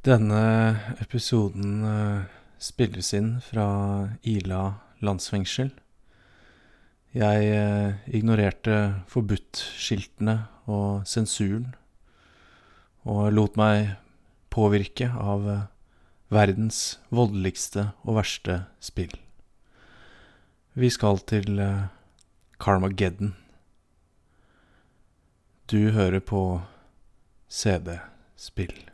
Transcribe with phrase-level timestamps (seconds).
[0.00, 2.20] Denne episoden eh,
[2.56, 3.66] spilles inn fra
[4.24, 4.62] Ila
[5.04, 5.68] landsfengsel.
[7.12, 8.78] Jeg eh, ignorerte
[9.12, 10.38] forbudt-skiltene
[10.72, 11.74] og sensuren,
[13.04, 13.90] og lot meg
[14.48, 15.66] påvirke av eh,
[16.32, 19.12] verdens voldeligste og verste spill.
[20.80, 21.60] Vi skal til
[22.56, 23.34] Carmageddon.
[25.68, 26.62] Du hører på
[27.52, 28.89] CD-spill.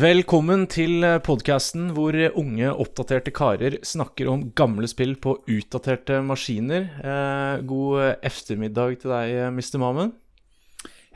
[0.00, 6.86] Velkommen til podkasten hvor unge, oppdaterte karer snakker om gamle spill på utdaterte maskiner.
[7.02, 9.76] Eh, god eftermiddag til deg, Mr.
[9.82, 10.14] Mammen.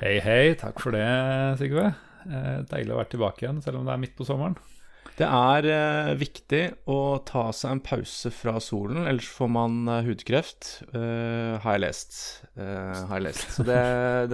[0.03, 0.53] Hei, hei.
[0.61, 1.07] Takk for det,
[1.63, 1.87] Sigve.
[2.29, 4.59] Eh, deilig å være tilbake igjen, selv om det er midt på sommeren.
[5.17, 10.03] Det er eh, viktig å ta seg en pause fra solen, ellers får man eh,
[10.11, 10.75] hudkreft.
[10.91, 12.19] Eh, har jeg lest.
[12.59, 13.47] Eh, har jeg lest.
[13.55, 13.85] Så det,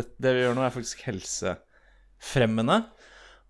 [0.00, 2.86] det, det vi gjør nå, er faktisk helsefremmende.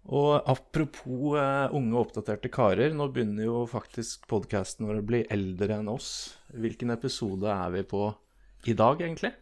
[0.08, 2.94] Og apropos uh, unge, oppdaterte karer.
[2.96, 6.38] Nå begynner jo faktisk podkasten vår å bli eldre enn oss.
[6.56, 8.06] Hvilken episode er vi på
[8.70, 9.34] i dag, egentlig?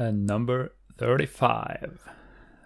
[0.00, 1.94] Uh, number 35.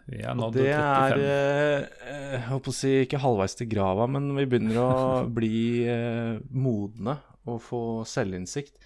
[0.06, 0.64] Vi er nådd 35.
[0.64, 4.80] Det er uh, Jeg holdt på å si ikke halvveis til grava, men vi begynner
[4.80, 4.96] å
[5.38, 5.60] bli
[6.56, 8.80] modne og få selvinnsikt.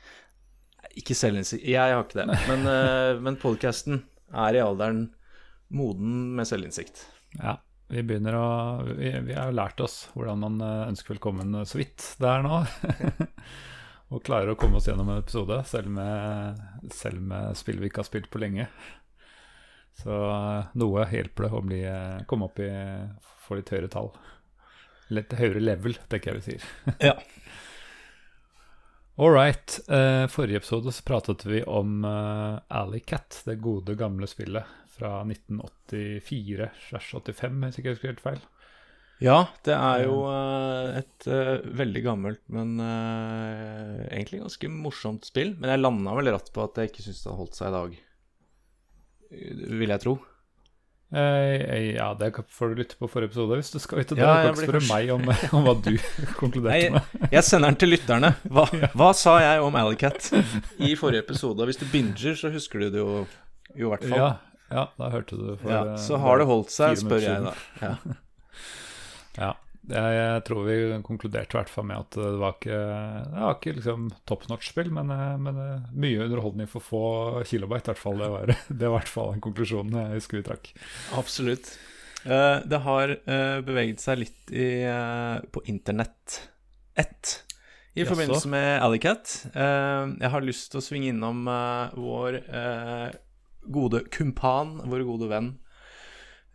[0.98, 2.40] Ikke selvinnsikt, jeg har ikke det.
[2.50, 2.66] Men,
[3.22, 4.02] men podkasten
[4.34, 5.04] er i alderen
[5.70, 7.06] moden med selvinnsikt.
[7.38, 7.60] Ja.
[7.90, 8.46] Vi begynner å
[8.86, 12.62] Vi, vi har jo lært oss hvordan man ønsker velkommen så vidt det er nå.
[14.10, 16.58] og klarer å komme oss gjennom en episode, selv med,
[16.94, 18.66] selv med spill vi ikke har spilt på lenge.
[20.00, 20.16] Så
[20.80, 21.80] noe hjelper det å bli,
[22.30, 22.70] komme opp i
[23.46, 24.10] få litt høyere tall.
[25.14, 26.68] Litt høyere level, tenker jeg vi sier.
[27.10, 27.16] ja.
[29.20, 29.78] All right.
[29.90, 35.24] Uh, forrige episode så pratet vi om uh, Alley Cat, det gode, gamle spillet fra
[35.24, 38.42] 1984-85, hvis ikke jeg husker helt feil.
[39.20, 41.26] Ja, det er jo uh, et
[41.76, 45.50] veldig gammelt, men egentlig ganske morsomt spill.
[45.60, 47.76] Men jeg landa vel rett på at jeg ikke syns det har holdt seg i
[47.76, 47.90] dag,
[49.80, 50.14] vil jeg tro.
[51.10, 54.24] ja, det får du lytte på forrige episode hvis du skal vite det.
[54.24, 55.22] Ja, du kan ikke spørre meg om,
[55.58, 55.94] om, hva du
[56.40, 57.02] konkluderte med.
[57.28, 58.30] jeg sender den til lytterne.
[58.48, 58.64] Hva,
[58.96, 60.32] hva sa jeg om Alicat
[60.80, 61.60] i forrige episode?
[61.68, 63.10] Hvis du binger, så husker du det jo,
[63.76, 64.16] jo i hvert fall.
[64.16, 64.30] Ja,
[64.70, 67.56] ja, da hørte du for ja, Så har det holdt seg, spør jeg da.
[67.82, 67.96] Ja.
[69.44, 69.50] ja.
[69.90, 72.80] Jeg, tror vi konkluderte i hvert fall med at det var ikke,
[73.32, 75.10] det var ikke liksom top notch-spill, men,
[75.42, 75.58] men,
[75.90, 77.04] mye underholdning for få
[77.48, 77.88] kilobyte.
[77.88, 78.20] I hvert fall.
[78.20, 80.70] Det var, det var i hvert fall den konklusjonen jeg husker vi trakk.
[81.18, 81.72] Absolutt.
[82.20, 83.14] Det har
[83.64, 84.84] beveget seg litt i,
[85.50, 86.42] på internett
[87.00, 87.38] ett
[87.98, 89.32] i forbindelse med Alicat.
[89.54, 91.48] Jeg har lyst til å svinge innom
[91.96, 92.38] vår
[93.66, 95.52] gode kumpan, vår gode venn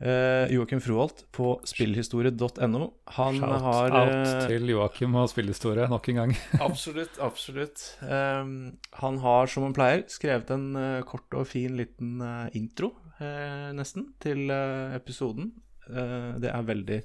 [0.04, 2.90] uh, Joakim Froholt på spillhistorie.no.
[3.18, 6.36] Han Shout har out til Joakim og spillhistorie nok en gang.
[6.68, 7.86] absolutt, absolutt.
[8.02, 12.94] Um, han har, som han pleier, skrevet en uh, kort og fin liten uh, intro,
[13.16, 15.54] nesten, til episoden.
[15.88, 16.98] det er veldig,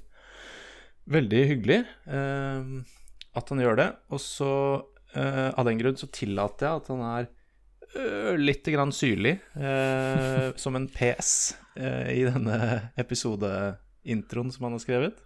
[1.07, 3.85] veldig hyggelig at han gjør det.
[4.11, 4.49] Og så,
[5.15, 7.29] av den grunn, så tillater jeg at han er
[8.39, 12.57] litt grann syrlig, eh, som en PS eh, i denne
[12.99, 15.21] episodeintroen som han har skrevet.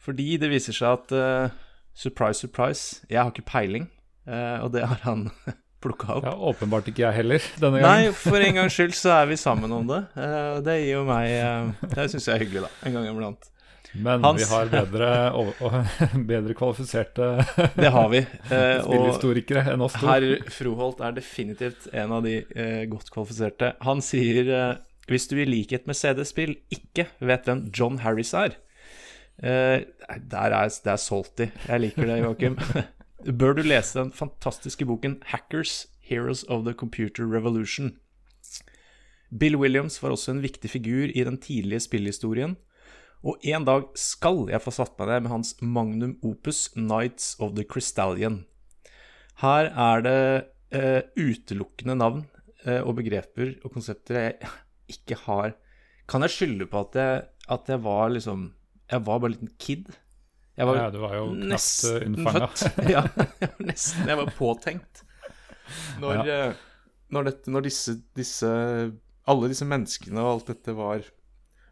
[0.00, 1.56] Fordi det viser seg at eh,
[1.98, 3.88] surprise, surprise, jeg har ikke peiling,
[4.28, 5.30] og det har han
[5.82, 6.26] plukka opp.
[6.26, 8.08] Ja, Åpenbart ikke jeg heller denne gangen.
[8.08, 10.02] Nei, for en gangs skyld så er vi sammen om det.
[10.66, 12.72] det gir jo meg Det syns jeg er hyggelig, da.
[12.84, 13.48] En gang iblant.
[13.92, 15.76] Men Hans, vi har bedre, og, og,
[16.28, 17.28] bedre kvalifiserte
[17.82, 18.20] Det har vi.
[18.20, 20.08] Eh, spillhistorikere enn oss to.
[20.10, 23.72] Herr Froholt er definitivt en av de eh, godt kvalifiserte.
[23.86, 24.74] Han sier eh,
[25.08, 28.58] hvis du i likhet med CD-spill ikke vet hvem John Harris er
[29.40, 31.48] eh, der er, Det er salty.
[31.68, 32.58] Jeg liker det, Joakim.
[33.40, 37.96] Bør du lese den fantastiske boken 'Hackers Heroes of the Computer Revolution'.
[39.38, 42.56] Bill Williams var også en viktig figur i den tidlige spillhistorien.
[43.26, 47.56] Og en dag skal jeg få satt meg ned med hans magnum opus Nights of
[47.56, 48.44] the Crystallion.
[49.42, 50.20] Her er det
[50.74, 52.24] eh, utelukkende navn
[52.64, 54.52] eh, og begreper og konsepter jeg
[54.88, 55.56] ikke har
[56.08, 58.46] Kan jeg skylde på at jeg, at jeg var liksom
[58.88, 59.90] Jeg var bare en liten kid.
[60.56, 62.48] Jeg var ja, du var jo knapt unnfanga.
[62.94, 63.02] ja,
[63.60, 64.08] nesten.
[64.08, 65.04] Jeg var påtenkt
[66.00, 66.36] når, ja.
[67.12, 68.48] når, dette, når disse, disse
[69.28, 71.04] Alle disse menneskene og alt dette var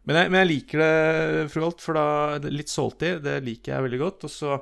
[0.07, 2.05] men jeg, men jeg liker det, fru Holt, for da
[2.47, 4.25] Litt salty, det liker jeg veldig godt.
[4.29, 4.53] Og så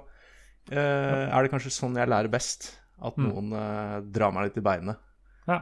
[0.72, 2.72] eh, er det kanskje sånn jeg lærer best.
[3.06, 3.26] At Mm.
[3.28, 4.98] noen eh, drar meg litt i beinet.
[5.46, 5.60] Ja.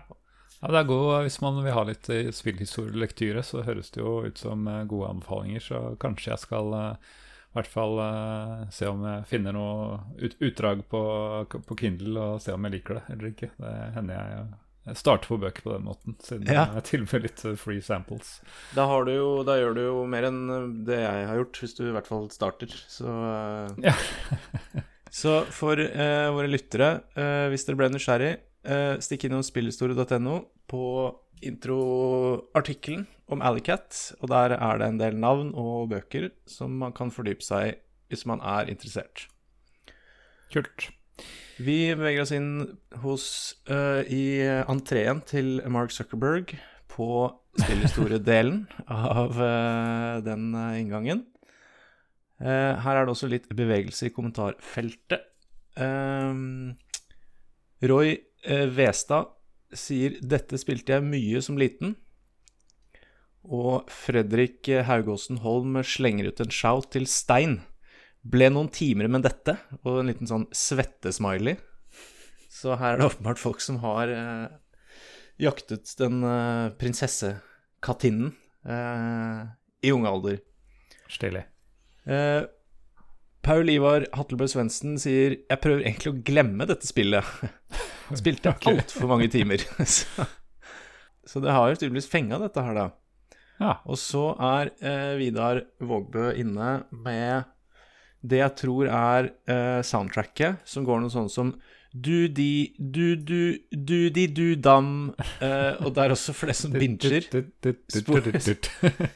[0.61, 4.19] ja, det er god, Hvis man vil ha litt eh, spillhistorielektyre, så høres det jo
[4.27, 5.59] ut som eh, gode anbefalinger.
[5.65, 7.11] Så kanskje jeg skal eh,
[7.53, 11.01] i hvert fall eh, se om jeg finner noe ut, utdrag på,
[11.67, 13.49] på Kindle og se om jeg liker det eller ikke.
[13.59, 14.45] Det hender jeg,
[14.85, 16.65] jeg starter på bøker på den måten, siden Ja.
[16.75, 18.41] jeg tilbyr litt eh, free samples.
[18.75, 21.59] Da, har du jo, da gjør du jo mer enn eh, det jeg har gjort,
[21.63, 22.67] hvis du i hvert fall starter.
[22.91, 23.95] Så, eh, Ja.
[25.23, 28.33] så for eh, våre lyttere, eh, hvis dere ble nysgjerrig,
[28.65, 30.39] eh, stikk innom spillhistorie.no
[30.71, 30.83] på
[31.43, 37.11] introartikkelen om Alicat, og der er det en del navn og bøker som man kan
[37.11, 37.77] fordype seg i
[38.13, 39.23] hvis man er interessert.
[40.53, 40.91] Kult.
[41.61, 42.53] Vi beveger oss inn
[43.03, 43.25] hos
[43.69, 46.55] uh, i entreen til Mark Zuckerberg
[46.89, 47.07] på
[47.61, 51.21] spillhistoriedelen av uh, den eh, inngangen.
[52.41, 55.29] Uh, her er det også litt bevegelse i kommentarfeltet.
[57.83, 58.11] Roy
[58.77, 59.31] Westad
[59.73, 61.95] sier 'Dette spilte jeg mye som liten'.
[63.43, 67.63] Og Fredrik Haugåsen Holm slenger ut en shout til Stein.
[68.23, 71.57] Ble noen timer med dette, og en liten sånn svettesmiley.
[72.53, 74.45] Så her er det åpenbart folk som har eh,
[75.43, 78.31] jaktet den eh, prinsessekattinen
[78.63, 79.41] eh,
[79.83, 80.39] i ung alder.
[81.11, 81.43] Stilig.
[82.07, 82.45] Eh,
[83.43, 87.27] Paul Ivar Hattelbø Svendsen sier Jeg prøver egentlig å glemme dette spillet.
[88.19, 88.69] Spilte Ok.
[88.71, 89.59] altfor mange timer.
[89.97, 90.27] så,
[91.27, 92.87] så det har jo tydeligvis fenga, dette her, da.
[93.59, 93.73] Ja.
[93.83, 97.49] Og så er eh, Vidar Vågbø inne med
[98.23, 101.53] det jeg tror er eh, soundtracket, som går noe sånn som
[101.93, 104.87] du-di, du-du, du-di-du-dam
[105.45, 107.27] eh, Og det er også for det som binger.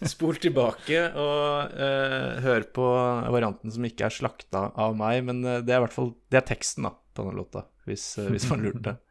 [0.06, 2.92] Spol tilbake og eh, hør på
[3.34, 6.38] varianten som ikke er slakta av meg, men eh, det er i hvert fall Det
[6.38, 8.98] er teksten da, på denne låta, hvis, eh, hvis man lurte.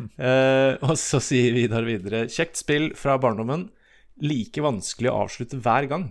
[0.00, 3.66] Eh, og så sier Vidar videre Kjekt spill fra barndommen.
[4.24, 6.06] Like vanskelig å avslutte hver gang.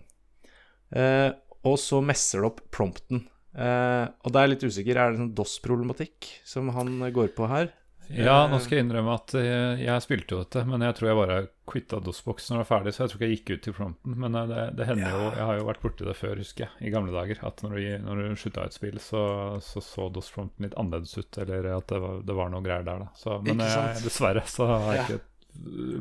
[0.93, 1.31] Eh,
[1.67, 3.25] og så messer det opp prompten.
[3.55, 4.95] Eh, og da er jeg litt usikker.
[5.01, 7.71] Er det sånn DOS-problematikk som han går på her?
[8.09, 11.17] Ja, nå skal jeg innrømme at jeg, jeg spilte jo dette, men jeg tror jeg
[11.19, 11.35] bare
[11.69, 14.15] quitta DOS-boksen når det var ferdig, så jeg tror ikke jeg gikk ut til prompten.
[14.23, 16.71] Men eh, det, det hender jo Jeg har jo vært borti det før, husker jeg,
[16.89, 17.43] i gamle dager.
[17.45, 19.21] At når du, når du slutta et spill, så
[19.61, 23.03] så, så DOS-prompten litt annerledes ut, eller at det var, det var noe greier der,
[23.05, 23.11] da.
[23.19, 25.05] Så, men jeg, dessverre så har jeg Ja.
[25.05, 25.21] ikke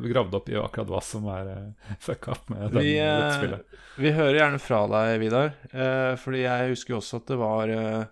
[0.09, 3.57] gravd opp i akkurat hva som er uh, fucka opp med den, Vi, eh.
[3.99, 5.51] Vi hører gjerne fra deg, Vidar.
[5.71, 8.03] Eh, fordi jeg husker jo også at det var eh,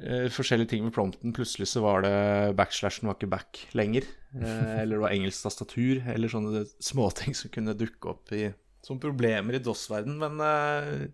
[0.00, 1.32] eh, forskjellige ting med prompten.
[1.36, 2.16] Plutselig så var det
[2.58, 4.08] backslashen var ikke back lenger.
[4.36, 8.50] Eh, eller det var engelsk tastatur, eller sånne småting som kunne dukke opp i,
[8.86, 10.20] som problemer i DOS-verden.
[10.20, 11.08] Men eh,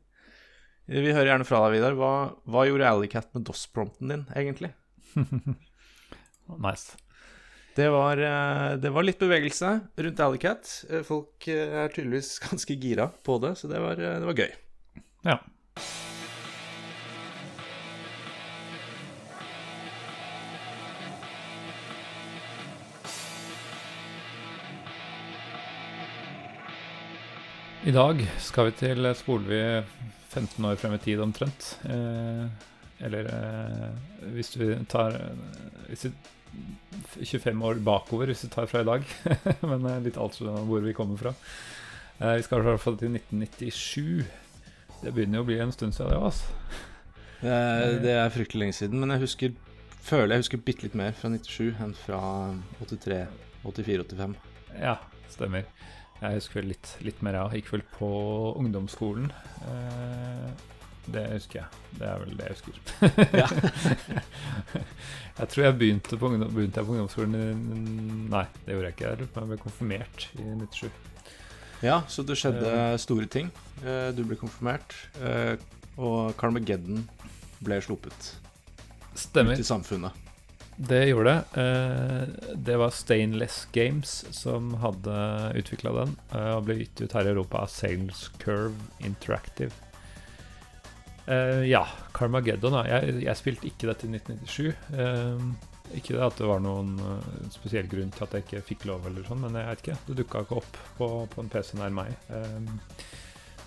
[0.90, 1.96] vi hører gjerne fra deg, Vidar.
[1.98, 2.12] Hva,
[2.50, 4.74] hva gjorde Alicat med DOS-prompten din, egentlig?
[6.46, 6.94] Nice.
[7.76, 9.70] Det var, eh, det var litt bevegelse
[10.00, 10.70] rundt Alicat.
[10.88, 14.54] Eh, Folk eh, er tydeligvis ganske gira på det, så det var, det var gøy.
[15.28, 15.36] Ja.
[27.86, 29.60] I dag skal vi til spoler vi
[30.32, 31.68] 15 år frem i tid omtrent.
[31.84, 32.48] Eh,
[33.04, 35.20] eller eh, hvis vi tar
[35.90, 36.14] hvis vi,
[37.16, 39.06] 25 år bakover, hvis du tar fra i dag.
[39.70, 41.34] Men eh, litt alt fra hvor vi kommer fra.
[42.20, 44.26] Eh, vi skal i hvert fall til 1997.
[45.02, 46.52] Det begynner jo å bli en stund siden det, altså.
[47.42, 49.56] Det er, det er fryktelig lenge siden, men jeg husker
[50.06, 52.20] føler jeg husker bitte litt mer fra 97 enn fra
[52.78, 53.18] 83,
[53.66, 54.36] 84, 85.
[54.78, 54.96] Ja,
[55.32, 55.66] stemmer.
[56.20, 57.46] Jeg husker vel litt, litt mer, ja.
[57.52, 58.08] Gikk vel på
[58.56, 59.28] ungdomsskolen.
[59.68, 60.75] Eh,
[61.12, 61.82] det husker jeg.
[62.00, 62.74] Det er vel det jeg husker.
[65.36, 67.46] Jeg tror jeg begynte på, ungdom, begynte jeg på ungdomsskolen i
[68.32, 69.10] Nei, det gjorde jeg ikke.
[69.36, 70.86] Jeg ble konfirmert i 97.
[71.84, 72.70] Ja, så det skjedde
[73.02, 73.50] store ting.
[73.84, 75.58] Eh, Du ble konfirmert, eh,
[76.00, 77.02] og Carmageddon
[77.64, 78.30] ble sluppet
[79.16, 79.52] Stemmer.
[79.52, 80.22] ut i samfunnet.
[80.76, 82.56] Det gjorde det.
[82.64, 85.14] Det var Stainless Games som hadde
[85.56, 89.72] utvikla den, og ble gitt ut her i Europa av Sales Curve Interactive.
[91.26, 91.84] Eh, ja,
[92.16, 92.78] Carmageddon.
[92.78, 92.84] Da.
[92.90, 94.70] Jeg, jeg spilte ikke dette i 1997.
[94.94, 98.88] Uh, ikke det at det var noen eh, spesiell grunn til at jeg ikke fikk
[98.90, 99.98] lov, eller sånn, men jeg vet ikke.
[100.08, 102.10] Det dukka ikke opp på, på en PC nær meg.
[102.26, 103.06] Uh,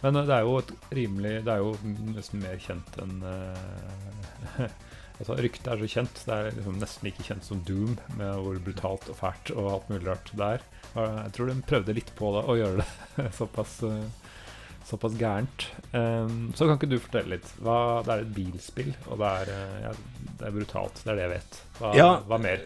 [0.04, 1.74] men det er jo et rimelig Det er jo
[2.16, 4.62] nesten mer kjent enn eh,
[5.20, 6.22] Altså, Ryktet er så kjent.
[6.24, 9.90] Det er liksom nesten like kjent som Doom, med hvor brutalt og fælt og alt
[9.92, 10.64] mulig rart det er.
[10.96, 14.29] Jeg tror de prøvde litt på det, å gjøre det såpass, eh,
[14.90, 15.68] såpass gærent.
[15.94, 17.48] Um, så kan ikke du fortelle litt?
[17.64, 19.94] Hva, det er et bilspill, og det er, eh, ja,
[20.40, 21.02] det er brutalt.
[21.04, 21.60] Det er det jeg vet.
[21.80, 22.10] Hva, Ja.
[22.30, 22.64] hva mer?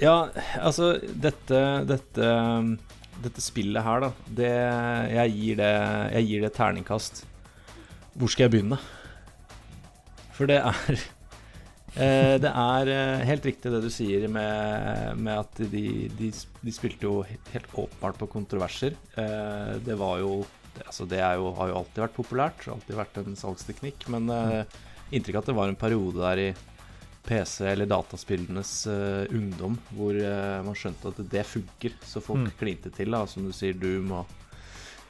[0.00, 0.16] Ja,
[0.58, 2.28] altså dette, dette,
[3.22, 4.52] dette spillet her, da det,
[5.12, 5.72] jeg, gir det,
[6.16, 7.24] jeg gir det terningkast.
[8.16, 8.78] Hvor skal jeg begynne?
[10.32, 10.96] For det er
[12.00, 15.84] eh, Det er eh, helt riktig det du sier med, med at de,
[16.18, 17.20] de, de spilte jo
[17.52, 18.96] helt åpenbart på kontroverser.
[19.20, 20.40] Eh, det var jo
[20.86, 24.62] Altså, det jo, har jo alltid vært populært, alltid vært en salgsteknikk, men uh,
[25.14, 26.50] inntrykk av at det var en periode der i
[27.26, 32.54] PC- eller dataspillenes uh, ungdom hvor uh, man skjønte at det funker, så folk Mm.
[32.58, 34.38] klinte til, da, som du sier, Doom og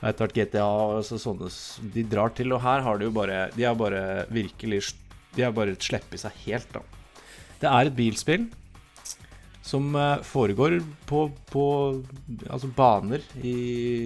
[0.02, 1.46] etter hvert GTA og så sånne
[1.94, 4.80] De drar til, og her har de jo bare De har bare virkelig
[5.36, 6.82] De har bare sluppet seg helt, da.
[7.62, 8.48] Det er et bilspill
[9.62, 11.64] som eh, foregår på, på
[12.50, 13.54] altså baner i,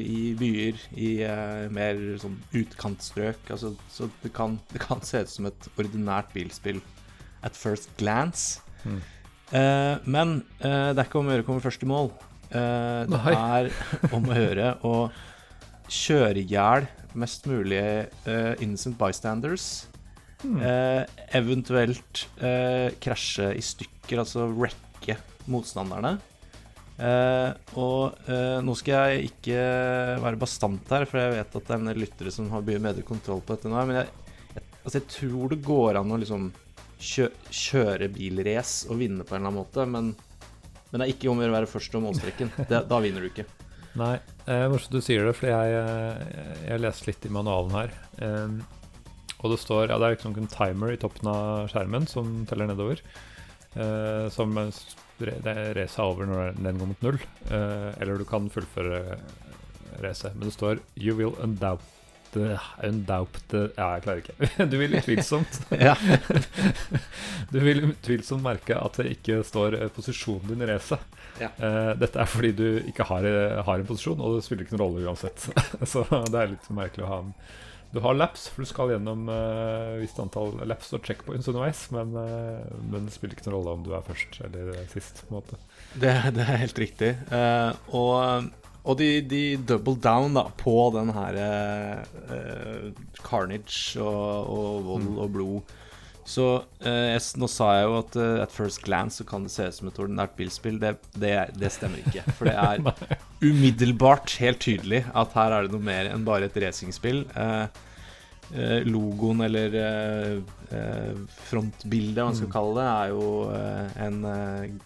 [0.04, 3.40] i byer i uh, mer sånn utkantstrøk.
[3.54, 6.82] Altså, så det kan, det kan se ut som et ordinært bilspill
[7.46, 8.60] at first glance.
[8.84, 9.00] Mm.
[9.48, 12.12] Uh, men uh, det er ikke om å gjøre å komme først i mål.
[12.46, 13.72] Det er
[14.16, 14.94] om å gjøre å
[15.90, 16.84] kjøre i hjel
[17.18, 17.80] mest mulig
[18.62, 19.86] innocent bystanders.
[20.44, 20.60] Mm.
[21.34, 22.22] Eventuelt
[23.02, 25.16] krasje i stykker, altså wrecke
[25.52, 26.16] motstanderne.
[26.96, 29.56] Eh, og eh, nå skal jeg ikke
[30.22, 33.04] være bastant her, for jeg vet at det er en lyttere som har mye bedre
[33.06, 33.82] kontroll på dette nå.
[33.90, 34.14] Men jeg,
[34.56, 36.48] jeg, altså jeg tror det går an å liksom
[36.96, 40.14] kjø, kjøre bilrace og vinne på en eller annen måte, men,
[40.88, 42.54] men det er ikke om å gjøre å være først om målstreken.
[42.70, 43.44] Det, da vinner du ikke.
[43.96, 47.94] Nei, eh, morsomt du sier det, for jeg, eh, jeg leste litt i manualen her.
[48.24, 48.58] Em,
[49.36, 52.68] og det står Ja, det er liksom en timer i toppen av skjermen som teller
[52.68, 53.00] nedover.
[53.76, 54.52] eh, som
[55.24, 57.18] eh, racet er over når den går mot null.
[57.50, 59.18] eh, eller du kan fullføre
[60.02, 60.34] racet.
[60.36, 61.92] Men det står You will undoubt
[62.36, 64.34] Undoubt Ja, jeg klarer ikke.
[64.70, 65.60] Du vil utvilsomt
[67.52, 71.00] Du vil utvilsomt merke at det ikke står eh, posisjonen din i racet.
[71.40, 71.48] Ja.
[71.56, 74.76] Eh, dette er fordi du ikke har, eh, har en posisjon, og det spiller ikke
[74.76, 75.48] noen rolle uansett.
[75.88, 77.32] Så det er litt merkelig å ha en
[77.94, 82.12] Du har laps, for du skal gjennom uh, visst antall laps og checkpoints underveis, men,
[82.20, 85.22] eh, men det spiller ikke noen rolle om du er først eller sist.
[85.24, 85.58] på en måte
[85.94, 87.12] Det, det er helt riktig.
[87.32, 88.52] Eh, og
[88.86, 95.32] og de, de double down da, på den her eh, carnage og, og vold og
[95.34, 95.72] blod.
[96.26, 96.44] Så
[96.82, 99.68] eh, jeg, nå sa jeg jo at uh, at first glance så kan det se
[99.68, 100.80] ut som et ordinært bilspill.
[100.82, 102.24] Det, det, det stemmer ikke.
[102.34, 102.82] For det er
[103.46, 107.22] umiddelbart helt tydelig at her er det noe mer enn bare et racingspill.
[107.30, 107.78] Eh,
[108.58, 110.34] eh, logoen eller eh,
[110.74, 113.30] eh, frontbildet, hva man skal kalle det, er jo
[114.08, 114.82] en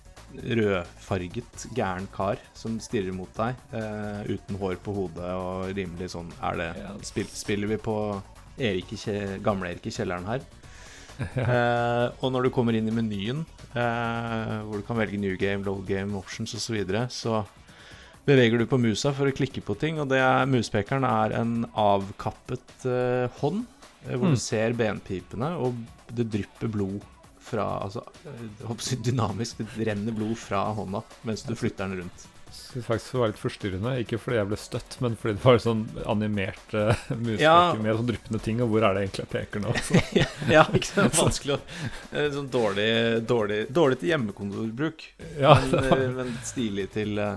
[0.60, 3.56] rødfarget gæren kar som stirrer mot deg,
[4.28, 6.68] uten hår på hodet og rimelig sånn Er det
[7.08, 7.96] spill, Spiller vi på
[8.60, 8.92] Erik
[9.42, 10.44] gamle-Erik i kjelleren her?
[11.40, 13.42] Eh, og når du kommer inn i menyen,
[13.76, 17.42] eh, hvor du kan velge new game, low game, options osv., så, videre, så
[18.26, 21.54] beveger du på musa for å klikke på ting, og det er, muspekeren er en
[21.78, 23.64] avkappet eh, hånd,
[24.06, 24.34] eh, hvor Mm.
[24.36, 25.76] du ser benpipene, og
[26.14, 27.00] det drypper blod
[27.50, 32.26] fra Altså eh, dynamisk, det renner blod fra hånda mens du flytter den rundt.
[32.52, 33.92] Synes faktisk det var litt forstyrrende.
[34.02, 36.92] Ikke fordi jeg ble støtt, men fordi det var sånn animert uh,
[37.24, 37.56] muspeker Ja.
[37.78, 38.60] med sånn dryppende ting.
[38.64, 39.74] Og hvor er det egentlig jeg peker nå?
[40.56, 41.16] Ja, ikke sant?
[41.18, 42.90] Vanskelig å eh, Sånn dårlig,
[43.30, 45.06] dårlig, dårlig til hjemmekontorbruk,
[45.40, 47.34] Ja, men, eh, men stilig til uh,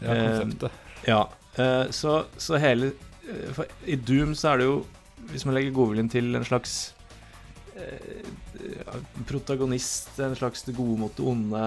[0.00, 0.82] ja, konseptet.
[1.06, 1.22] Ja.
[1.56, 2.92] Uh, så, så hele
[3.56, 4.76] for I Doom så er det jo,
[5.32, 6.76] hvis man legger godviljen til, en slags
[9.26, 11.62] protagonist, en slags det gode mot det onde.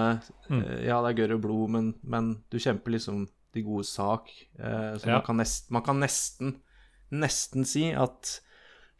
[0.50, 0.62] Mm.
[0.64, 4.30] Eh, ja, det er gørr og blod, men, men du kjemper liksom de gode sak.
[4.58, 5.18] Eh, så Ja.
[5.18, 6.56] man, kan nest, man kan nesten
[7.10, 8.36] nesten si at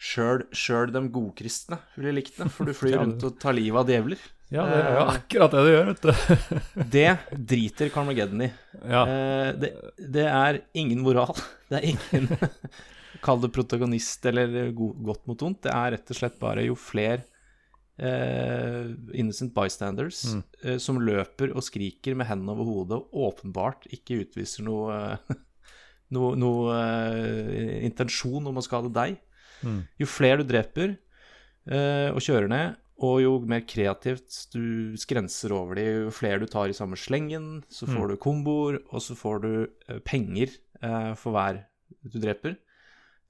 [0.00, 4.18] sjøl, de godkristne ville likt det, for du flyr rundt og tar livet av djevler.
[4.50, 6.12] Ja, det er jo Eh, akkurat det du gjør, vet du.
[6.96, 7.10] Det
[7.52, 8.48] driter Carmageddon i.
[8.82, 9.04] Ja.
[9.06, 9.70] Eh, det,
[10.10, 11.36] det er ingen moral.
[11.70, 12.26] Det er ingen
[13.22, 15.62] Kall det protagonist eller godt mot vondt.
[15.66, 17.22] Det er rett og slett bare jo flere
[18.00, 18.86] eh,
[19.18, 20.42] innocent bystanders Mm.
[20.64, 24.94] eh, som løper og skriker med hendene over hodet og åpenbart ikke utviser noe,
[25.30, 25.36] eh,
[26.10, 29.18] noe, eh, intensjon om å skade deg.
[29.62, 29.82] Mm.
[30.00, 30.96] Jo flere du dreper
[31.68, 36.46] eh, og kjører ned, og jo mer kreativt du skrenser over de, jo flere du
[36.48, 38.08] tar i samme slengen, så får Mm.
[38.08, 39.52] du komboer, og så får du
[39.88, 40.48] eh, penger
[40.82, 41.66] eh, for hver
[42.04, 42.56] du dreper.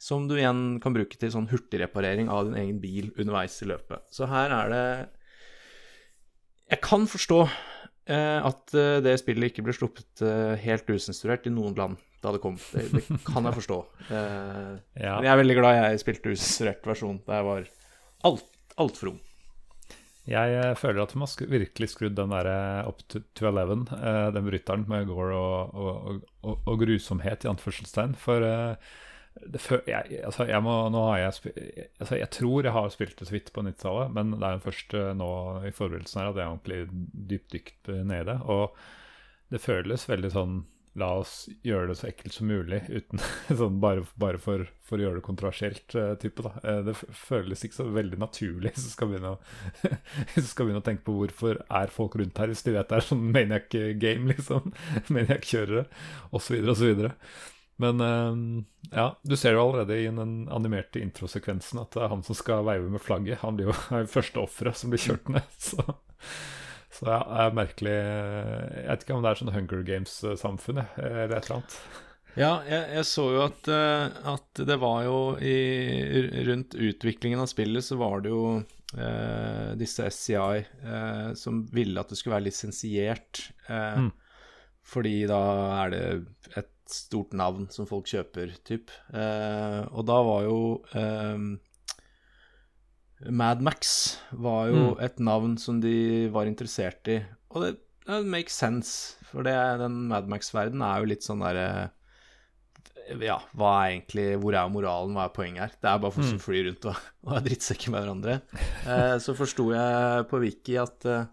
[0.00, 4.06] Som du igjen kan bruke til sånn hurtigreparering av din egen bil underveis i løpet.
[4.08, 4.84] Så her er det
[6.70, 11.52] Jeg kan forstå eh, at eh, det spillet ikke ble sluppet eh, helt usensurert i
[11.52, 12.56] noen land da det kom.
[12.72, 13.80] Det, det kan jeg forstå.
[14.08, 15.16] Eh, Ja.
[15.18, 17.68] Men jeg er veldig glad jeg spilte usensurert versjon da jeg var
[18.28, 18.48] alt,
[18.80, 19.20] altfor ung.
[20.30, 23.86] Jeg eh, føler at man har virkelig skrudd den der eh, opp to, to 11,
[23.96, 28.14] eh, den bryteren med gore og, og, og, og, grusomhet, i anførselstegn.
[28.20, 28.44] For
[29.86, 30.74] jeg, altså, jeg må,
[31.16, 31.32] jeg
[32.00, 34.64] altså, Jeg tror jeg har spilt det så vidt på 90-tallet, men det er jo
[34.66, 35.30] først nå
[35.68, 36.80] i forberedelsen her at jeg er ordentlig
[37.30, 38.42] dypdykt nede i.
[38.50, 38.76] Og
[39.50, 40.60] det føles veldig sånn
[40.98, 43.20] La oss gjøre det så ekkelt som mulig, uten
[43.60, 46.42] sånn bare, bare for, for å gjøre det kontroversielt eh, type.
[46.42, 46.50] da.
[46.66, 49.14] Eh, det føles ikke så veldig naturlig hvis du skal
[50.50, 53.06] skal begynne å tenke på hvorfor er folk rundt her hvis de vet det er
[53.06, 53.70] sånn maniac
[54.02, 54.74] game, liksom.
[55.14, 55.86] Maniac-kjørere,
[56.34, 57.06] osv., osv.
[57.80, 62.24] Men eh, ja, du ser jo allerede i den animerte introsekvensen at det er han
[62.26, 63.40] som skal veive med flagget.
[63.44, 65.48] Han blir jo er første offeret som blir kjørt ned.
[65.70, 65.84] Så,
[66.90, 71.30] så ja, det er merkelig Jeg vet ikke om det er sånn Hunger Games-samfunn, eller
[71.36, 71.76] et eller annet.
[72.38, 75.54] Ja, jeg, jeg så jo at, eh, at det var jo i,
[76.46, 82.10] Rundt utviklingen av spillet så var det jo eh, disse SCI eh, som ville at
[82.12, 83.46] det skulle være lisensiert.
[83.68, 84.10] Eh, Mm.
[84.90, 85.40] Fordi da
[85.84, 86.04] er det
[86.58, 88.90] et stort navn som folk kjøper, typ.
[89.14, 90.58] Eh, og da var jo
[90.94, 91.44] eh,
[93.30, 95.00] Mad Max var jo Mm.
[95.04, 97.18] et navn som de var interessert i.
[97.52, 97.72] Og det,
[98.06, 101.90] det makes sense, for det, den Mad Max-verdenen er jo litt sånn derre
[103.20, 105.72] ja, hva er egentlig, hvor er moralen, hva er poenget her?
[105.82, 108.36] Det er bare folk som flyr rundt og, og er drittsekker med hverandre.
[108.86, 111.24] Eh, så forsto jeg på Wiki at eh,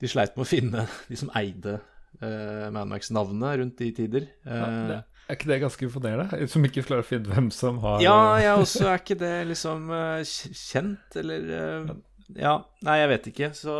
[0.00, 1.80] de sleit med å finne de som eide
[2.24, 4.26] eh, Mad Max-navnet rundt de tider.
[4.46, 6.40] Eh, Ja, det, er ikke det ganske imponerende?
[6.52, 8.82] Som ikke klarer å finne hvem som har ja, jeg også.
[8.88, 11.94] Er ikke det liksom eh, kjent, eller eh,
[12.40, 13.78] Ja, nei, jeg vet ikke, så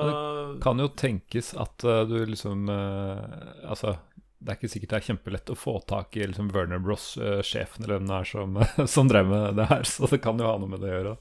[0.64, 3.22] Kan jo tenkes at uh, du liksom uh,
[3.64, 3.96] Altså,
[4.44, 7.96] det er ikke sikkert det er kjempelett å få tak i liksom Werner Bros-sjefen eller
[7.96, 8.58] hvem det er som,
[8.94, 11.14] som drev med det her, så det kan jo ha noe med det å gjøre.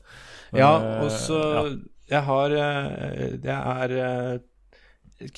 [0.52, 1.64] Men, Ja, eh, og så ja.
[2.12, 4.34] Jeg har eh, Jeg er eh,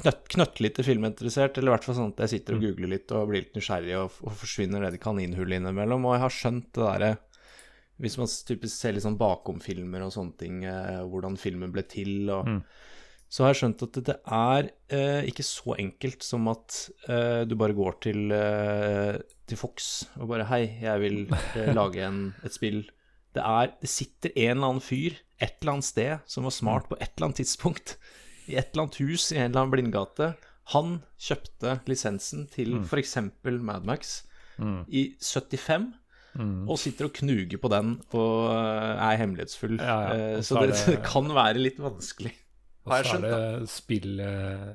[0.01, 2.65] knøtt, knøttlite filminteressert, eller i hvert fall sånn at jeg sitter og Mm.
[2.69, 6.05] googler litt og blir litt nysgjerrig og, og forsvinner ned i kaninhullet innimellom.
[6.05, 7.17] Og jeg har skjønt det derre
[7.97, 12.29] Hvis man typisk ser litt sånn bakom-filmer og sånne ting, eh, hvordan filmen ble til
[12.29, 12.61] og Mm.
[13.29, 17.55] Så har jeg skjønt at det er eh, ikke så enkelt som at eh, du
[17.55, 19.17] bare går til, eh,
[19.47, 21.17] til Fox og bare Hei, jeg vil
[21.55, 22.83] eh, lage en, et spill.
[23.33, 26.87] Det er Det sitter en eller annen fyr et eller annet sted som var smart
[26.87, 27.97] på et eller annet tidspunkt,
[28.47, 30.35] i et eller annet hus i en eller annen blindgate.
[30.73, 32.85] Han kjøpte lisensen til Mm.
[32.89, 33.15] f.eks.
[33.61, 34.23] Mad Max
[34.57, 34.85] Mm.
[34.87, 35.93] i 75.
[36.35, 36.67] Mm.
[36.69, 39.77] Og sitter og knuger på den og eh, er hemmelighetsfull.
[39.79, 42.33] Ja, ja, Eh, og Så så det, det- kan være litt vanskelig.
[42.85, 44.73] Og Har jeg så er det spill eh,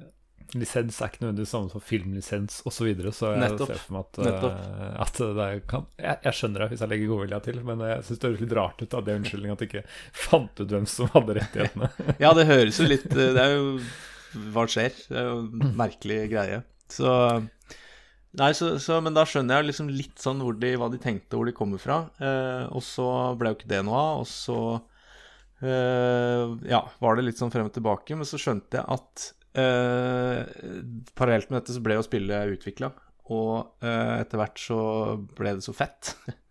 [0.59, 3.71] Lisens er ikke nødvendigvis samme som filmlisens osv., så, videre, så jeg Nettopp.
[3.71, 7.13] ser for meg at, eh, at det kan jeg, jeg skjønner det hvis jeg legger
[7.13, 9.71] godvilja til, men jeg syns det høres litt rart ut av det unnskyldningen at jeg
[9.71, 9.85] ikke
[10.25, 11.91] fant ut hvem som hadde rettighetene.
[12.25, 13.79] Ja, det høres jo litt Det er jo
[14.55, 14.95] Hva skjer?
[15.07, 16.61] Det er jo en merkelig greie.
[16.91, 17.15] Så
[18.39, 21.49] Nei, så, så Men da skjønner jeg liksom litt sånn de, hva de tenkte, hvor
[21.49, 22.05] de kommer fra.
[22.23, 23.07] Eh, og så
[23.39, 24.59] ble jo ikke det noe av, og så
[25.63, 29.40] eh, Ja, var det litt sånn frem og tilbake, men så skjønte jeg at eh,
[29.55, 32.93] Parallelt med dette så ble jo spillet utvikla,
[33.31, 34.81] og eh, etter hvert så
[35.39, 36.15] ble det så fett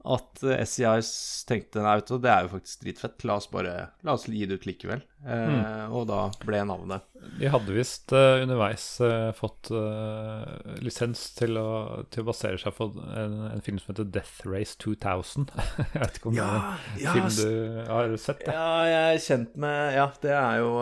[0.00, 1.00] at eh, SCI
[1.48, 3.74] tenkte nei, vet det er jo faktisk dritfett, la oss bare
[4.06, 5.02] la oss gi det ut likevel.
[5.20, 7.04] Eh, Og da ble navnet
[7.36, 10.46] De hadde visst uh, underveis uh, fått uh,
[10.80, 11.66] lisens til å,
[12.08, 15.50] til å basere seg på en, en film som heter Death Race 2000.
[15.92, 18.40] jeg vet ikke om det er en ja, film du har sett?
[18.46, 18.56] det?
[18.56, 20.72] Ja, jeg er kjent med Ja, det er jo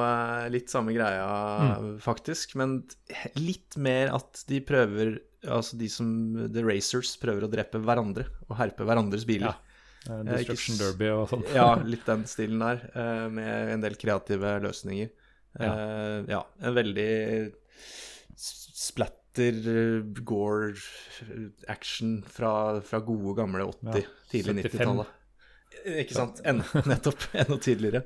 [0.54, 1.26] litt samme greia,
[2.04, 2.54] faktisk.
[2.60, 2.84] Men
[3.34, 6.08] litt mer at de prøver Altså de som
[6.52, 9.54] The Racers prøver å drepe hverandre og herpe hverandres biler.
[9.54, 10.16] Ja.
[10.24, 11.44] Destruction s- Derby og sånn.
[11.54, 15.10] Ja, litt den stilen der, eh, med en del kreative løsninger.
[15.58, 15.70] Ja.
[15.74, 17.08] Eh, ja en veldig
[18.38, 20.74] splatter, eh, gore,
[21.68, 25.14] action fra, fra gode, gamle 80-, Ja, tidlig 90-tallet.
[25.84, 26.40] Ikke sant?
[26.44, 27.22] En, nettopp.
[27.32, 28.02] Enda tydeligere.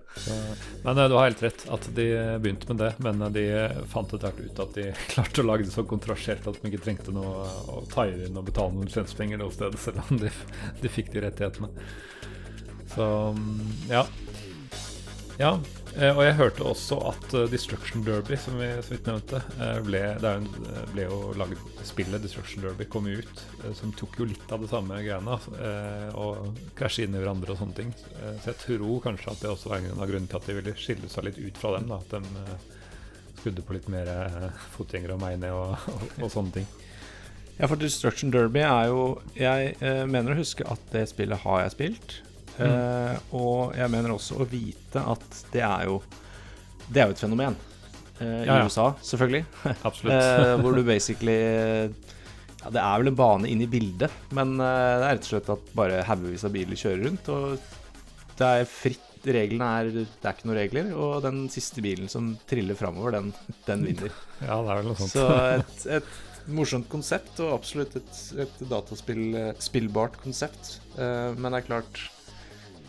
[0.85, 2.07] Men eh, du har helt rett at de
[2.43, 3.45] begynte med det, men eh, de
[3.93, 6.85] fant etter hvert ut at de klarte å lage det så kontrasjert at de ikke
[6.87, 10.33] trengte noe å taie inn og betale noen lisenspenger noe sted, selv om de,
[10.83, 11.71] de fikk de rettighetene.
[12.93, 13.07] Så
[13.37, 14.07] mm, ja.
[15.41, 19.43] Ja, eh, og jeg hørte også at eh, Destruction Derby, som vi så vidt nevnte,
[19.61, 24.17] eh, ble, en, eh, ble jo laget Spillet Destruction Derby kom ut, eh, som tok
[24.23, 25.37] jo litt av det samme greiene.
[25.61, 27.93] eh, Og krasje inn i hverandre og sånne ting.
[28.17, 30.57] Eh, Så jeg tror kanskje at det også var en av grunnene til at de
[30.61, 31.89] ville skille seg litt ut fra dem.
[31.93, 32.23] da At de
[33.43, 36.67] skudde på litt mer eh, fotgjengere og meg ned og, og, og, sånne ting.
[37.59, 41.67] Ja, for Destruction Derby er jo Jeg eh, mener å huske at det spillet har
[41.67, 42.23] jeg spilt.
[42.59, 42.65] Mm.
[42.69, 46.03] Eh, og jeg mener også å vite at det er jo
[46.93, 47.55] Det er jo et fenomen.
[48.19, 49.45] Eh, ja, I USA, selvfølgelig.
[49.89, 50.17] Absolutt.
[50.17, 54.67] uh, hvor du basically ja, Det er vel en bane inn i bildet, men det
[54.67, 57.33] er rett og slett at bare haugevis av biler kjører rundt.
[57.33, 57.57] Og
[58.39, 62.33] det er fritt reglene er Det er ikke noen regler, og den siste bilen som
[62.51, 63.33] triller framover, den,
[63.69, 64.15] den vinner.
[64.43, 65.15] Ja, det er vel noe sånt.
[65.15, 70.77] Så et, et morsomt konsept, og absolutt et, et dataspillbart konsept.
[70.97, 72.03] Uh, men det er klart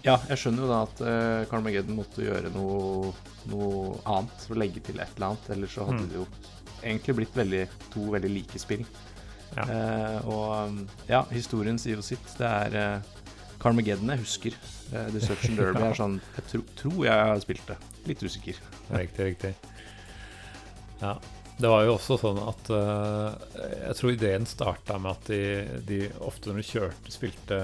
[0.03, 3.13] Ja, jeg skjønner jo da at uh, Carmageddon måtte gjøre noe,
[3.51, 5.49] noe annet, og legge til et eller annet.
[5.55, 6.09] Ellers så hadde mm.
[6.11, 6.25] det jo
[6.83, 7.63] egentlig blitt veldig,
[7.93, 8.83] to veldig like spill.
[9.53, 9.63] Ja.
[9.69, 12.35] Uh, og ja, historien sier jo sitt.
[12.35, 13.21] Det er uh,
[13.63, 14.57] Carmageddon jeg husker.
[14.91, 17.79] Uh, Destruction Derby er sånn Jeg tro, tror jeg har spilt det.
[18.09, 18.59] Litt usikker.
[18.91, 19.53] Riktig, riktig.
[20.99, 21.15] Ja.
[21.57, 23.35] Det var jo også sånn at uh,
[23.85, 25.41] Jeg tror ideen starta med at de,
[25.85, 27.59] de, ofte når de kjørte, spilte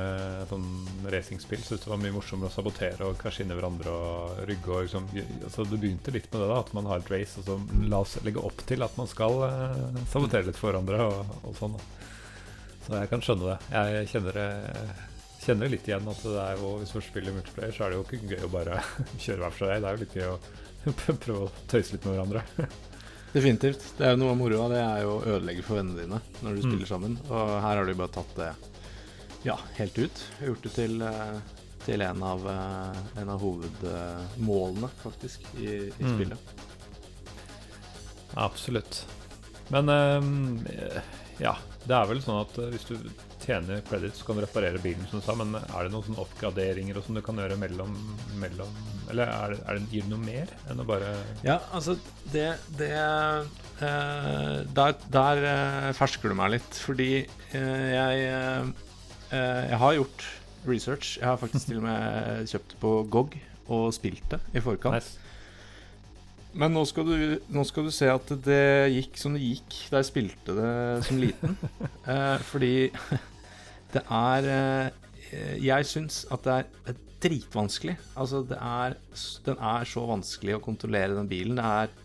[0.52, 0.68] sånn
[1.10, 4.76] racingspill, syntes det var mye morsommere å sabotere og krasje inn i hverandre og rygge
[4.76, 5.10] og liksom
[5.50, 8.04] Så Det begynte litt med det, da, at man har et race, og så la
[8.06, 11.78] oss legge opp til at man skal uh, sabotere litt for hverandre og, og sånn.
[11.80, 12.08] Da.
[12.86, 13.60] Så jeg kan skjønne det.
[13.74, 14.50] Jeg kjenner det
[15.40, 18.06] kjenner litt igjen at det er jo, hvis man spiller multiplayer, så er det jo
[18.06, 18.80] ikke gøy å bare
[19.24, 19.82] kjøre hver for seg.
[19.82, 22.46] Det er jo litt gøy å prøve å tøyse litt med hverandre.
[23.34, 23.84] Definitivt.
[23.98, 24.68] Det er jo noe av moroa.
[24.72, 26.66] Det er jo å ødelegge for vennene dine når du mm.
[26.66, 27.18] spiller sammen.
[27.30, 28.50] Og her har du bare tatt det
[29.46, 30.24] ja, helt ut.
[30.44, 31.38] Gjort det til, eh,
[31.86, 36.12] til en, av, eh, en av hovedmålene, faktisk, i, i mm.
[36.16, 36.54] spillet.
[38.40, 39.04] Absolutt.
[39.70, 40.68] Men um,
[41.38, 41.54] ja,
[41.86, 42.96] det er vel sånn at hvis du
[43.50, 45.36] tjene credits, kan du reparere bilen, som du sa.
[45.38, 47.96] Men er det noen sånne oppgraderinger som du kan gjøre mellom,
[48.42, 51.14] mellom Eller er det, er det, gir det noe mer enn å bare
[51.46, 51.98] Ja, altså,
[52.34, 59.82] det, det eh, Der, der eh, fersker du meg litt, fordi eh, jeg eh, Jeg
[59.82, 60.28] har gjort
[60.68, 61.16] research.
[61.18, 64.98] Jeg har faktisk til og med kjøpt på GOG og spilt det i forkant.
[64.98, 65.30] Nice.
[66.58, 70.02] Men nå skal, du, nå skal, du, se at det gikk som det gikk da
[70.02, 70.72] jeg spilte det
[71.06, 71.54] som liten.
[72.10, 72.74] eh, fordi
[73.94, 77.98] det er eh, Jeg syns at det er dritvanskelig.
[78.18, 78.96] Altså, det er
[79.46, 81.60] Den er så vanskelig å kontrollere, den bilen.
[81.60, 81.98] Det er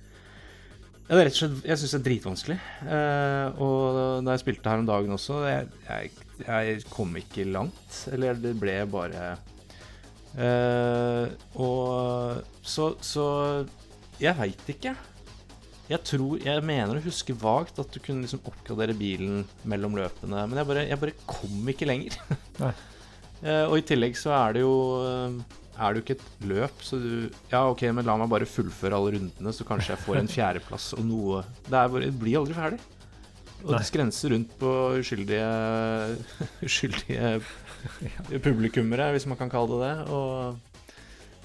[1.04, 2.58] ja, det er rett og slett Jeg syns det er dritvanskelig.
[2.96, 6.12] Eh, og da jeg spilte her om dagen også, jeg, jeg,
[6.46, 7.98] jeg kom ikke langt.
[8.12, 9.34] Eller det ble bare
[10.40, 13.26] eh, Og så, så
[14.22, 14.94] jeg veit ikke.
[15.84, 20.46] Jeg tror, jeg mener å huske vagt at du kunne liksom oppgradere bilen mellom løpene.
[20.48, 22.16] Men jeg bare, jeg bare kom ikke lenger.
[22.64, 24.72] uh, og i tillegg så er det jo
[25.04, 25.36] uh,
[25.74, 27.10] Er det jo ikke et løp, så du
[27.52, 30.92] Ja, ok, men la meg bare fullføre alle rundene, så kanskje jeg får en fjerdeplass
[30.96, 32.80] og noe Det, bare, det blir aldri ferdig.
[33.64, 35.44] Og det skrenser rundt på uskyldige
[36.68, 37.36] Uskyldige
[38.44, 40.14] publikummere, hvis man kan kalle det det.
[40.16, 40.72] Og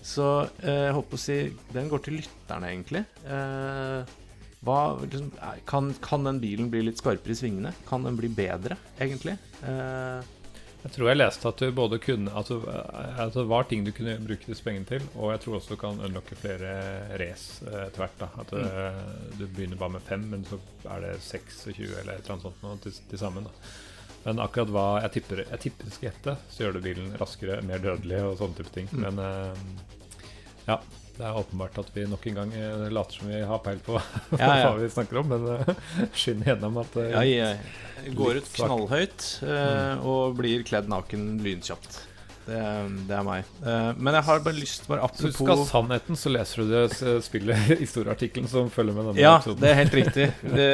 [0.06, 0.25] så
[0.63, 1.38] eh, jeg håper å si
[1.75, 3.04] Den går til lytterne, egentlig.
[3.28, 4.17] Eh,
[4.65, 5.32] hva, liksom,
[5.65, 7.72] kan, kan, den bilen bli litt skarpere i svingene?
[7.88, 9.38] Kan den bli bedre, egentlig?
[9.63, 10.36] Eh,
[10.80, 12.58] jeg tror jeg leste at du både kunne At det,
[13.19, 15.82] at det var ting du kunne bruke disse pengene til, og jeg tror også du
[15.82, 16.74] kan unlocke flere
[17.19, 18.26] race eh, etter hvert.
[18.30, 18.65] At mm.
[18.65, 22.80] Eh, du begynner bare med fem, men så er det 26 eller et sånt noe
[22.84, 23.48] til, til sammen.
[23.48, 23.78] da
[24.26, 27.80] men akkurat hva jeg tipper, jeg tipper skal gjette, så gjør det bilen raskere, mer
[27.84, 28.89] dødelig og sånne type ting.
[28.91, 29.06] Mm.
[29.06, 29.62] Men eh,
[30.67, 30.76] ja,
[31.20, 33.98] det er åpenbart at vi nok en gang eh, later som vi har peil på
[34.40, 34.70] ja, ja.
[34.70, 35.72] hva vi snakker om, men uh,
[36.16, 42.06] skinner gjennom at uh, ja, jeg går ut knallhøyt uh, og blir kledd naken lynkjapt.
[42.50, 42.62] Det,
[43.06, 43.50] det, er meg.
[43.60, 46.72] Uh, men jeg har bare lyst bare apropos Så du skal sannheten, så leser du
[46.72, 49.60] det spillet, historieartikkelen som følger med denne ja, episoden.
[49.60, 50.32] Ja, det er helt riktig.
[50.40, 50.72] Det,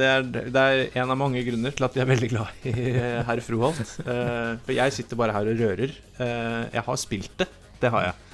[0.00, 2.74] det, er, det, er, en av mange grunner til at jeg er veldig glad i
[3.28, 3.96] herr Froholt.
[4.08, 5.96] For jeg sitter bare her og rører.
[6.16, 7.52] Jeg har spilt det.
[7.82, 8.31] Det har jeg.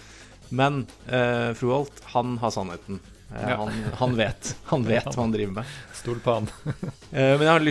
[0.49, 3.01] Men uh, Froholt, han har sannheten.
[3.29, 3.57] Uh, ja.
[3.57, 5.73] han, han, vet Han vet hva han driver med.
[5.97, 6.49] Stol på han.
[6.65, 7.67] uh, men jeg har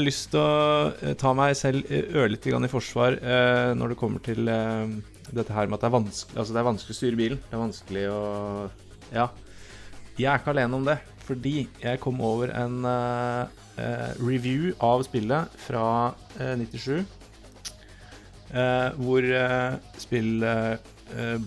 [0.00, 3.18] lyst til å, ta meg selv ørlite grann i forsvar
[3.76, 4.48] når det kommer til
[5.34, 7.42] dette her med at det er, vanskelig, altså det er vanskelig å styre bilen.
[7.42, 8.22] Det er vanskelig å
[9.14, 9.28] Ja.
[10.14, 10.94] Jeg er ikke alene om det,
[11.26, 12.86] fordi jeg kom over en
[14.22, 17.02] review av spillet fra 97,
[19.00, 19.26] hvor
[19.98, 20.93] spillet uh,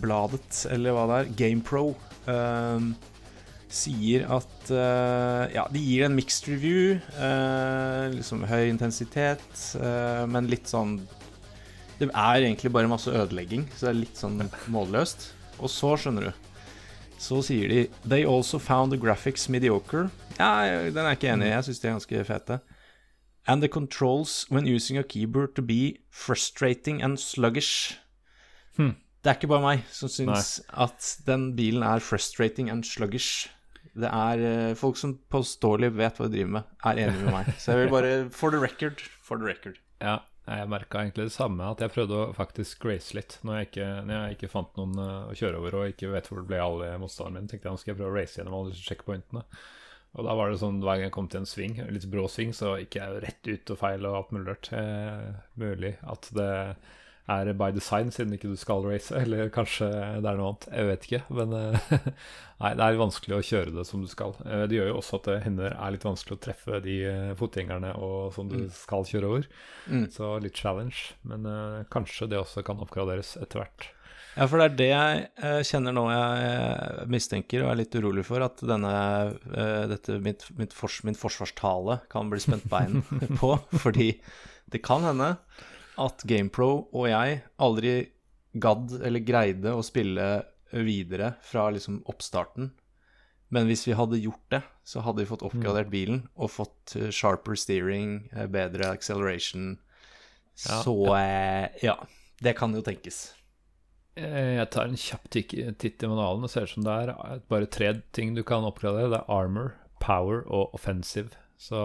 [0.02, 1.86] bladet, eller hva det er, GamePro,
[2.30, 3.14] uh,
[3.68, 6.98] sier at uh, Ja, de gir en mixed review.
[8.16, 9.48] liksom høy intensitet,
[10.32, 11.02] men litt sånn
[12.00, 14.40] Det er egentlig bare masse ødelegging, så det er litt sånn
[14.72, 15.32] målløst.
[15.58, 16.48] Og så, skjønner du
[17.18, 20.10] så sier de They also found the graphics mediocre.
[20.38, 21.54] Ja, den er jeg ikke enig i.
[21.56, 22.60] Jeg syns de er ganske fete.
[23.48, 27.98] And the controls when using a keyboard to be frustrating and sluggish.
[28.76, 28.96] Hmm.
[29.28, 33.50] Det er ikke bare meg som syns at den bilen er frustrating and sluggish.
[33.92, 37.50] Det er eh, folk som påståelig vet hva de driver med, er enig med meg.
[37.60, 39.04] Så jeg vil bare For the record.
[39.20, 39.82] For the record.
[40.00, 43.36] Ja, jeg merka egentlig det samme, at jeg prøvde å faktisk grace litt.
[43.44, 46.30] Når jeg ikke, når jeg ikke fant noen eh, å kjøre over og ikke vet
[46.32, 48.56] hvor det ble alle motstanderne mine, tenkte jeg nå skal jeg prøve å race gjennom
[48.62, 49.44] alle disse checkpointene.
[50.16, 52.56] Og da var det sånn hver gang jeg kom til en sving, litt brå sving,
[52.56, 54.72] så gikk jeg rett ut og feil og alt mulig rart.
[54.78, 55.28] Eh,
[55.60, 56.54] mulig at det
[57.28, 59.90] er by design, siden ikke du skal race, eller kanskje
[60.24, 60.70] det er noe annet.
[60.72, 61.22] Jeg vet ikke.
[61.40, 61.92] Men eh,
[62.64, 64.38] nei, det er vanskelig å kjøre det som du skal.
[64.46, 67.36] Eh, det gjør jo også at det hender er litt vanskelig å treffe de eh,
[67.40, 69.52] fotgjengerne og som du skal kjøre over.
[69.92, 70.08] Mm.
[70.14, 71.14] Så litt challenge.
[71.28, 73.92] Men uh, kanskje det også kan oppgraderes etter hvert.
[74.38, 78.44] Ja, for det er det jeg kjenner nå jeg mistenker og er litt urolig for,
[78.46, 78.92] at denne,
[79.90, 83.02] dette, mitt, mitt fors, min forsvarstale kan bli spent bein
[83.42, 83.56] på.
[83.82, 84.12] Fordi
[84.70, 85.32] det kan hende
[85.98, 87.94] at GamePro og jeg aldri
[88.58, 90.28] gadd eller greide å spille
[90.72, 92.72] videre fra liksom oppstarten.
[93.50, 97.10] Men hvis vi hadde gjort det, så hadde vi fått oppgradert bilen og fått eh,
[97.16, 99.78] sharper steering, eh, bedre acceleration.
[100.68, 101.70] Ja, Så ja.
[101.84, 101.96] ja,
[102.44, 103.34] det kan jo tenkes.
[104.20, 106.44] Eh, Jeg tar en kjapp titt i manualen.
[106.44, 109.14] og ser ut som det er eh, bare tre ting du kan oppgradere.
[109.14, 111.32] Det er armor, power og offensive.
[111.58, 111.80] Så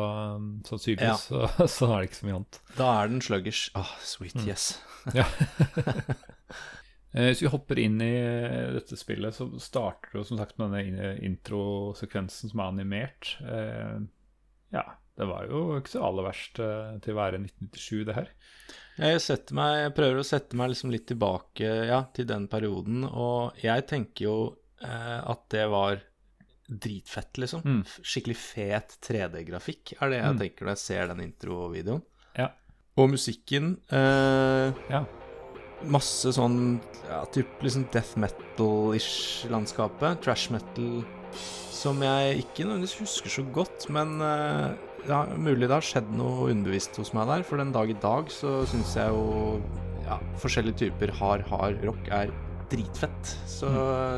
[0.68, 1.46] sannsynligvis ja.
[1.48, 2.58] så, så er det ikke så mye annet.
[2.76, 3.70] Da er den sluggish.
[3.78, 4.74] Ah, sweet, yes.
[5.18, 5.26] Ja.
[7.12, 10.70] Eh, Hvis vi hopper inn i eh, dette spillet, så starter det som sagt med
[10.72, 13.34] denne in- introsekvensen som er animert.
[13.44, 13.98] Eh,
[14.72, 14.84] Ja,
[15.20, 18.30] det var jo ikke så aller verst eh, til å være 1997, det her.
[18.96, 19.20] Jeg,
[19.58, 23.84] meg, jeg prøver å sette meg liksom litt tilbake ja, til den perioden, og jeg
[23.92, 24.36] tenker jo
[24.80, 26.00] eh, at det var
[26.80, 27.62] dritfett, liksom.
[27.64, 27.82] Mm.
[28.02, 30.38] Skikkelig fet 3D-grafikk er det jeg Mm.
[30.38, 32.02] tenker når jeg ser den introvideoen.
[32.38, 32.48] Ja.
[32.96, 35.04] Og musikken eh, Ja.
[35.84, 40.20] Masse sånn ja, typ liksom death metal-ish landskapet.
[40.22, 41.02] Trash metal
[41.72, 44.76] som jeg ikke nødvendigvis husker så godt, men eh,
[45.08, 47.42] ja, mulig det har skjedd noe underbevisst hos meg der.
[47.42, 49.58] For den dag i dag så syns jeg jo
[50.06, 52.30] ja, forskjellige typer hard, hard rock er
[52.70, 53.34] dritfett.
[53.50, 53.66] Så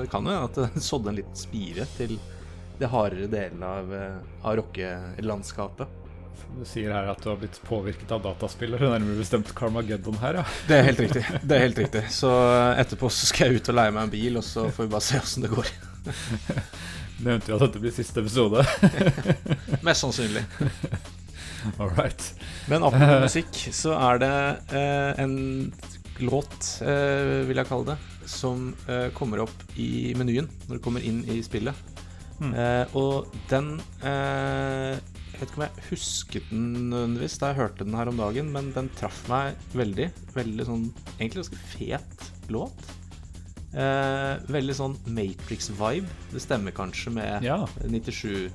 [0.03, 2.19] det kan jo hende at det sådde en liten spire til
[2.79, 6.01] det hardere delene av, eh, av rockelandskapet.
[6.55, 10.45] Du sier her at du har blitt påvirket av dataspillere, nærmere bestemt Carmageddon her, ja.
[10.69, 11.25] Det er helt riktig.
[11.43, 14.15] det er helt riktig Så eh, etterpå så skal jeg ut og leie meg en
[14.15, 15.73] bil, og så får vi bare se åssen det går.
[17.25, 18.65] Nevnte jo at dette blir siste episode.
[19.87, 20.45] Mest sannsynlig.
[21.79, 22.35] All right.
[22.69, 24.35] Men apropos musikk, så er det
[24.77, 25.37] eh, en
[26.23, 27.99] låt, eh, vil jeg kalle det,
[28.31, 31.94] som eh, kommer opp i menyen når du kommer inn i spillet.
[32.41, 32.55] Hmm.
[32.59, 37.87] Eh, og den eh, Jeg vet ikke om jeg husket den nødvendigvis da jeg hørte
[37.87, 40.11] den her om dagen, men den traff meg veldig.
[40.35, 40.85] Veldig sånn
[41.17, 42.87] Egentlig ganske fet låt.
[43.75, 46.21] Eh, veldig sånn Matrix-vibe.
[46.31, 48.51] Det stemmer kanskje med Ja, 97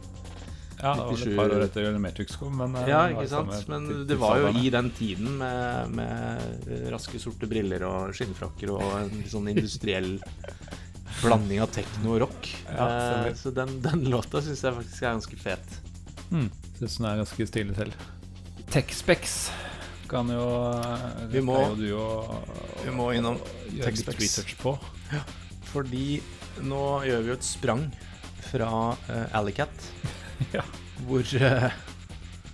[0.80, 3.68] ja det var vel et par år etter Matrix kom, men eh, Ja, ikke sant?
[3.72, 8.86] Men det var jo i den tiden med, med raske, sorte briller og skinnfrakker og
[9.02, 10.16] en sånn industriell
[11.22, 12.50] blanding av tekno og rock.
[12.70, 12.88] Ja.
[13.28, 15.80] Eh, så den, den låta syns jeg faktisk er ganske fet.
[16.30, 16.50] Mm.
[16.80, 18.06] Syns den er ganske stilig selv.
[18.70, 19.40] Texpex
[20.10, 20.46] kan jo
[21.30, 22.54] Vi må- jo du og,
[22.86, 23.38] vi må innom
[23.86, 24.76] research på.
[25.70, 26.20] Fordi
[26.66, 27.84] nå gjør vi jo et sprang
[28.50, 29.70] fra uh, Alicat,
[30.56, 30.64] Ja.
[31.06, 31.70] hvor uh,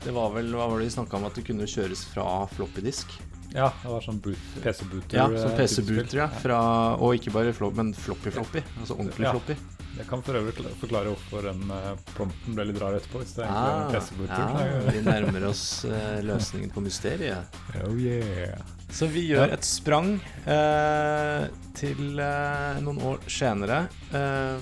[0.04, 3.14] det var vel Hva var det vi snakka om, at det kunne kjøres fra floppydisk?
[3.56, 5.16] Ja, det var sånn boot, PC-booter.
[5.16, 6.28] Ja, sånn som PC-booter, ja.
[6.42, 6.60] Fra,
[7.00, 8.62] og ikke bare flop, men floppy-floppy.
[8.82, 9.32] Altså ordentlig Ja.
[9.32, 9.56] floppy.
[9.96, 13.22] Jeg kan for øvrig forklare hvorfor den plompen prompten ble litt rar etterpå.
[13.24, 14.44] Hvis det er Ah, PC-booter.
[14.60, 17.46] ja, vi nærmer oss eh, løsningen på mysteriet.
[17.88, 18.58] Oh yeah.
[18.92, 21.48] Så vi gjør et sprang eh,
[21.80, 23.86] til eh, noen år senere.
[24.12, 24.60] Eh,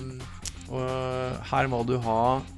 [0.70, 2.53] og her må du ha eh,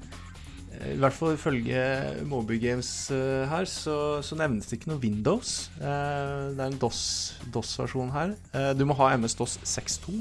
[0.85, 1.81] I hvert fall ifølge
[2.29, 5.71] Moby Games eh, her, så, så nevnes det ikke noe Windows.
[5.79, 8.37] Eh, det er en DOS-versjon her.
[8.53, 10.21] Eh, du må ha MS-DOS 6.2.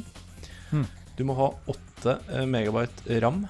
[0.71, 0.87] Hmm.
[1.15, 3.45] Du må ha 8 eh, megabyte ram.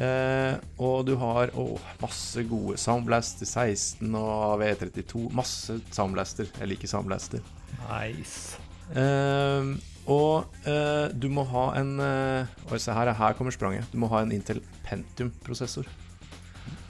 [0.00, 1.66] Eh, og du har å,
[2.00, 5.26] masse gode Soundblaster 16 og V32.
[5.36, 6.48] Masse Soundblaster.
[6.58, 7.44] Jeg liker Soundblaster.
[7.84, 8.60] Nice.
[8.96, 9.74] Eh,
[10.10, 13.86] og eh, du må ha en eh, Oi, se her, her kommer spranget.
[13.92, 15.86] Du må ha en Intel Pentium-prosessor.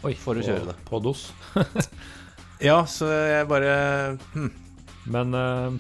[0.03, 0.77] Oi, For å kjøre det.
[0.88, 1.29] På DOS.
[2.62, 3.72] Ja, så jeg bare
[4.37, 4.51] hm.
[5.11, 5.72] Men eh,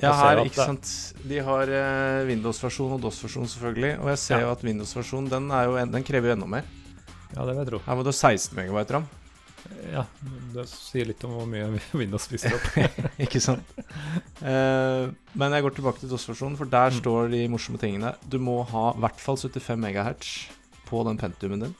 [0.00, 0.92] Ja, her, at ikke det- sant
[1.28, 3.90] De har eh, Windows-versjon og DOS-versjon, selvfølgelig.
[4.00, 4.46] Og jeg ser Ja.
[4.46, 5.50] jo at Windows-versjonen den,
[5.92, 6.64] den krever jo enda mer.
[7.34, 7.80] Ja, det vil jeg tro.
[7.84, 9.04] Her må du ha 16 megabyte ram.
[9.92, 10.04] Ja,
[10.54, 11.66] Det sier litt om hvor mye
[12.00, 12.96] Windows spiser opp.
[13.24, 13.66] ikke sant?
[14.40, 16.98] Uh, men jeg går tilbake til DOS-versjonen, for der Mm.
[17.02, 18.14] står de morsomme tingene.
[18.28, 20.34] Du må ha i hvert fall 75 MHz
[20.88, 21.74] på den Pentiumen din.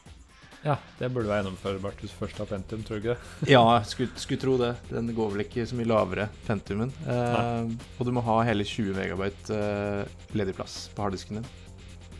[0.60, 3.48] Ja, det burde være gjennomførbart hvis du først har Pentium, tror du ikke det?
[3.48, 4.74] Ja, skulle, skulle tro det.
[4.90, 6.92] Den går vel ikke så mye lavere, Pentiumen.
[7.08, 7.64] Uh,
[7.96, 10.04] og du må ha hele 20 MB uh,
[10.36, 11.48] ledig plass på harddisken din.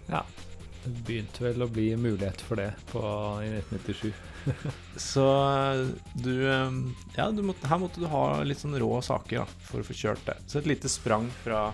[0.09, 0.23] Ja.
[0.85, 3.01] Det begynte vel å bli mulighet for det på,
[3.45, 4.13] i 1997.
[4.97, 5.83] Så eh,
[6.25, 6.79] du eh,
[7.19, 9.97] Ja, du måtte, her måtte du ha litt sånn rå saker da, for å få
[9.97, 10.39] kjørt det.
[10.49, 11.69] Så et lite sprang fra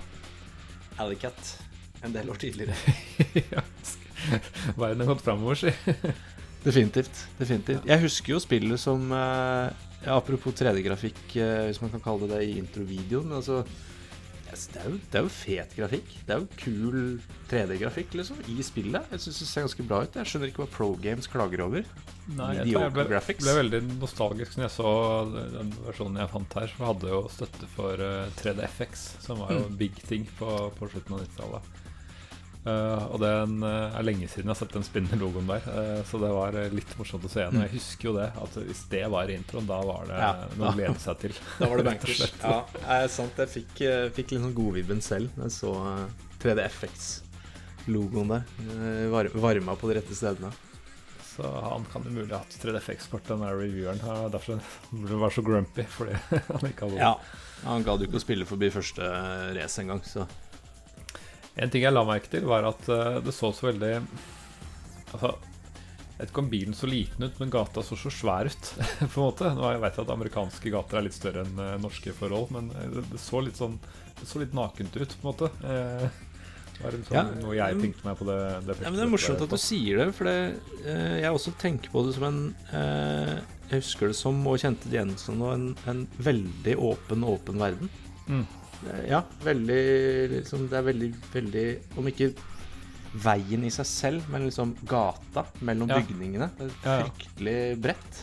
[1.03, 1.55] Alicat
[2.03, 2.75] en del år tidligere.
[3.55, 3.63] ja.
[4.77, 5.73] Verden har gått framover, si.
[6.67, 7.27] Definitivt.
[7.39, 7.85] definitivt.
[7.87, 9.69] Jeg husker jo spillet som eh,
[10.03, 13.29] ja, Apropos 3D-grafikk, eh, hvis man kan kalle det det i introvideoen.
[13.31, 13.63] Men altså
[14.57, 16.13] altså, det, er jo, det er jo fet grafikk.
[16.27, 16.97] Det er jo kul
[17.51, 19.11] 3D-grafikk liksom, i spillet.
[19.13, 20.17] Jeg syns det ser ganske bra ut.
[20.19, 21.87] Jeg skjønner ikke hva Pro Games klager over.
[22.27, 23.07] Nei, jeg, tror jeg ble,
[23.45, 24.93] ble veldig nostalgisk når jeg så
[25.55, 26.73] den versjonen jeg fant her.
[26.75, 29.77] som hadde jo støtte for eh, 3DFX, som var jo Mm.
[29.79, 31.71] big thing på, på slutten av 90-tallet.
[32.67, 36.01] Eh, og det eh, er lenge siden jeg har sett den spinnende logoen der, uh,
[36.09, 37.61] så det var litt morsomt å se igjen.
[37.61, 40.33] Og jeg husker jo det, at hvis det var introen, da var det Ja.
[40.59, 41.37] noe å glede seg til.
[41.61, 42.25] Da var det bankers.
[42.43, 43.39] Ja, det er sant.
[43.39, 43.75] Jeg fikk,
[44.19, 46.07] fikk litt sånn godvibben selv da jeg så eh,
[46.43, 48.43] 3D-FX-logoen der.
[49.15, 50.51] Var- Varma på de rette stedene.
[51.37, 54.01] Så han kan umulig ha hatt 3DFX-kort, den der revieweren.
[54.33, 54.59] Derfor
[54.91, 56.17] ble han så grumpy, fordi
[56.51, 57.15] han ikke hadde Ja.
[57.67, 59.07] Han gadd jo ikke å spille forbi første
[59.57, 60.27] race engang, så
[61.57, 63.93] En ting jeg la merke til, var at eh, det så så veldig
[65.15, 65.31] Altså,
[66.17, 68.71] jeg vet ikke om bilen så liten ut, men gata så så svær ut.
[69.01, 69.53] på en måte.
[69.57, 72.69] Nå jeg vet jeg at amerikanske gater er litt større enn eh, norske forhold, men
[72.75, 73.79] eh, det, så litt sånn
[74.17, 75.51] Det så litt nakent ut, på en måte.
[75.61, 79.13] Det var sånn, Ja, noe jeg tenkte meg på det, det Ja, men Det er
[79.15, 80.37] morsomt at du sier det, for det,
[81.23, 82.41] jeg også tenker på det som en
[82.73, 87.93] Jeg husker det som, og kjente det igjen som en, en veldig åpen, åpen verden.
[88.27, 88.45] Mm.
[88.85, 89.81] Eh, Ja, veldig
[90.37, 91.67] liksom, Det er veldig, veldig
[91.99, 92.31] Om ikke
[93.17, 96.01] veien i seg selv, men liksom gata mellom Ja.
[96.05, 96.51] bygningene.
[96.59, 97.05] Det er Ja, ja.
[97.07, 98.19] fryktelig bredt.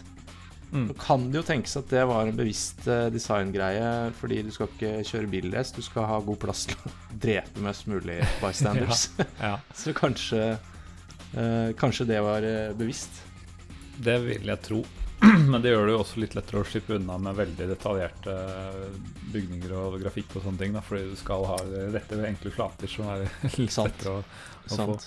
[0.73, 0.87] Mm.
[0.89, 4.67] Nå kan det jo tenkes at det var en bevisst eh, designgreie, fordi du skal
[4.67, 6.91] ikke kjøre bilrace, du skal ha god plass til å
[7.25, 9.09] drepe mest mulig bystanders.
[9.41, 10.57] Ja, Så kanskje
[11.37, 12.41] eh, Kanskje det var
[12.77, 13.21] bevisst.
[14.01, 14.83] det vil jeg tro.
[15.51, 18.33] Men det gjør det jo også litt lettere å slippe unna med veldig detaljerte
[19.33, 20.75] bygninger og grafikk og sånne ting.
[20.75, 21.57] Da, fordi du skal ha
[21.93, 23.25] rette enkle flater som er
[23.61, 23.93] litt Sant.
[23.93, 24.23] lettere å,
[24.67, 24.97] å få.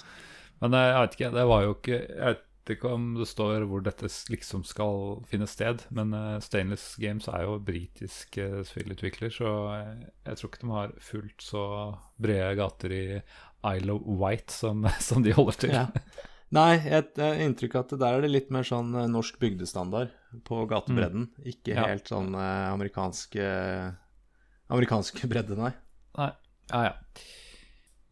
[0.65, 2.45] Men eh, jeg vet ikke, det var jo ikke Jeg vet
[2.77, 7.45] ikke om det står hvor dette liksom skal finne sted, men eh, Stainless Games er
[7.47, 11.67] jo britisk eh, spillutvikler, så jeg, jeg tror ikke de har fullt så
[12.19, 13.05] brede gater i
[13.77, 15.77] Isle of Wight som, som de holder til.
[15.77, 15.87] Ja.
[16.55, 20.13] Nei, jeg har inntrykk av at der er det litt mer sånn eh, norsk bygdestandard
[20.47, 21.31] på gatebredden.
[21.43, 21.89] Ikke Ja.
[21.91, 23.97] helt sånn amerikansk amerikanske
[24.71, 25.73] Amerikanske bredde, nei.
[26.19, 26.31] Nei,
[26.73, 26.95] ja ja.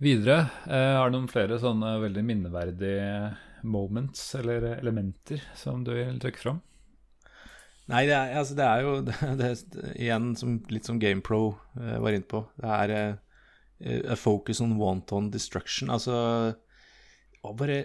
[0.02, 6.18] Videre eh, har du noen flere sånne veldig minneverdige moments eller elementer som du vil
[6.22, 6.60] trekke fram?
[7.92, 9.52] Nei, det er, altså, det er jo det, det,
[9.94, 11.42] igjen som, litt som GamePro
[11.78, 12.42] eh, var inne på.
[12.58, 15.92] Det er eh, a focus on wanton destruction.
[15.92, 16.16] Altså
[17.44, 17.82] bare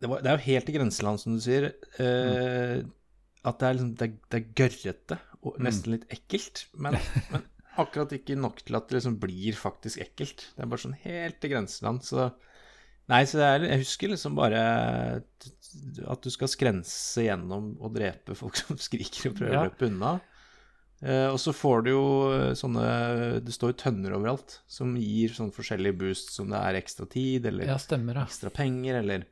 [0.00, 1.70] det, var, det er jo helt i grenseland, som du sier.
[1.98, 2.82] eh,
[3.46, 6.64] At det er, liksom, det, det er gørrete og nesten litt ekkelt.
[6.74, 6.96] Men,
[7.32, 7.44] men
[7.78, 10.48] akkurat ikke nok til at det liksom blir faktisk ekkelt.
[10.56, 12.02] Det er bare sånn helt i grenseland.
[12.06, 12.30] Så
[13.08, 14.58] Nei, så det er, jeg husker liksom bare
[16.12, 19.62] at du skal skrense gjennom og drepe folk som skriker og prøver Ja.
[19.62, 20.10] å løpe unna.
[21.00, 22.02] Eh, og så får du jo
[22.34, 22.84] eh, sånne
[23.46, 27.46] Det står jo tønner overalt som gir sånn forskjellige boost, som det er ekstra tid,
[27.48, 28.26] eller Ja, stemmer, ja.
[28.28, 29.24] ekstra penger, eller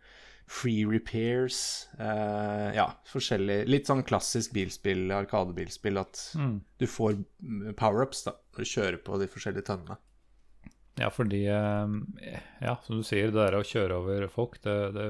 [0.47, 1.89] free repairs.
[1.99, 6.61] Uh, ja, forskjellig Litt sånn klassisk bilspill, arkadebilspill, at Mm.
[6.79, 9.97] du får mm, power-ups da, når du kjører på de forskjellige tønnene.
[10.97, 15.09] Ja, fordi eh, Ja, som du sier, det der å kjøre over folk, det, det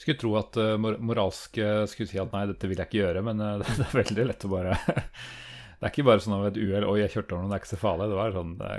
[0.00, 3.24] Skulle tro at eh, mor moralske skulle si at nei, dette vil jeg ikke gjøre,
[3.26, 4.76] men eh, det, er veldig lett å bare
[5.80, 7.62] Det er ikke bare sånn av et uhell 'oi, jeg kjørte over noen, det er
[7.64, 8.10] ikke så farlig'.
[8.12, 8.70] Det var sånn det,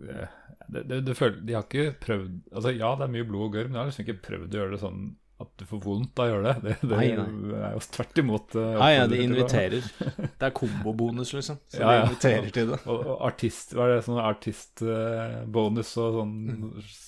[0.00, 3.54] det, det, det føler, De har ikke prøvd Altså Ja, det er mye blod og
[3.56, 6.16] gørr, men de har liksom ikke prøvd å gjøre det sånn at du får vondt
[6.16, 6.52] av å gjøre det.
[6.64, 7.56] Det, det Nei, nei.
[7.60, 8.54] er jo tvert imot.
[8.56, 9.88] Uh, Ja, ja, de inviterer.
[10.40, 11.58] Det er kombobonus, liksom.
[11.68, 11.98] Så Ja, ja.
[11.98, 12.78] de inviterer til det.
[12.88, 16.32] Og, og artist, hva er det sånn artistbonus og sånn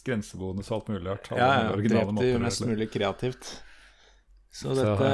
[0.05, 1.31] grensebonus og alt mulig rart.
[1.33, 1.73] Ja, ja.
[1.73, 3.55] Drep de mest mulig kreativt.
[4.55, 5.09] Så dette,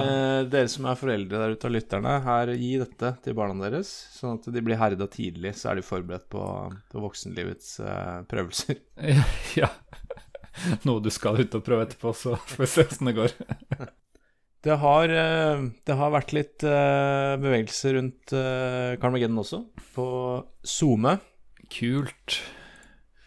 [0.48, 4.38] dere som er foreldre der ute av lytterne, her, gi dette til barna deres, sånn
[4.38, 6.44] at de blir herda tidlig, så er de forberedt på,
[6.92, 8.80] på voksenlivets eh, prøvelser.
[9.60, 9.68] ja.
[10.86, 13.36] Noe du skal ut og prøve etterpå, så får vi se åssen det går.
[14.64, 19.58] Det har, eh, det har vært litt eh, bevegelse rundt eh, Carmageddon også,
[19.92, 20.06] på
[20.64, 21.18] SoMe.
[21.68, 22.38] Kult.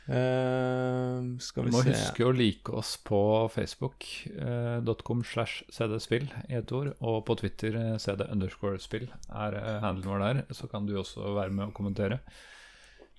[0.08, 3.20] Eh, skal Du vi må se huske å like oss på
[3.52, 9.80] facebook.com slash cdspill i ett ord, og på Twitter eh, cd underscore spill er eh,
[9.84, 12.22] handelen vår der, så kan du også være med og kommentere.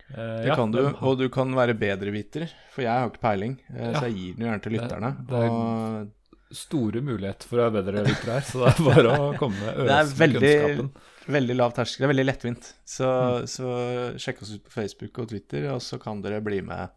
[0.08, 3.58] Uh, Det ja, kan du, og du kan være bedreviter, for jeg har ikke peiling.
[3.68, 3.90] Uh, Ja.
[3.98, 5.10] Så jeg gir den gjerne til lytterne.
[5.28, 6.14] det er- og
[6.56, 9.76] store muligheter for å være bedre lytter her, så det er bare å komme med
[9.90, 10.90] Det er med veldig, kunnskapen.
[11.28, 12.02] Veldig lav terskel.
[12.02, 12.70] Det er veldig lettvint.
[12.88, 13.46] Så, Mm.
[13.50, 13.72] så
[14.20, 16.88] sjekk oss ut på Facebook og Twitter, og så kan dere bli med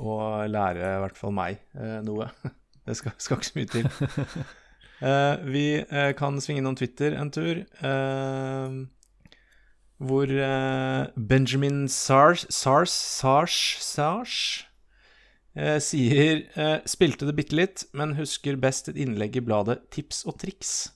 [0.00, 2.30] og lære i hvert fall meg eh, noe.
[2.86, 3.86] Det skal, skal ikke så mye til.
[5.02, 7.64] Eh, vi eh, kan svinge innom Twitter en tur.
[7.82, 8.74] eh,
[9.98, 10.30] hvor
[11.16, 14.36] Benjamin Sars Sars Sars Sars
[15.82, 16.44] sier
[16.86, 20.92] Spilte det bitte litt, men husker best et innlegg i bladet Tips og triks.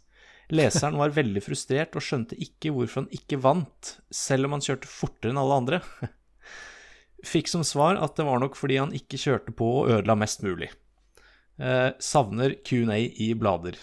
[0.54, 4.86] Leseren var veldig frustrert og skjønte ikke hvorfor han ikke vant, selv om han kjørte
[4.90, 5.80] fortere enn alle andre.
[7.26, 10.44] Fikk som svar at det var nok fordi han ikke kjørte på og ødela mest
[10.46, 10.68] mulig.
[11.58, 13.78] Eh, savner Q&A i blader.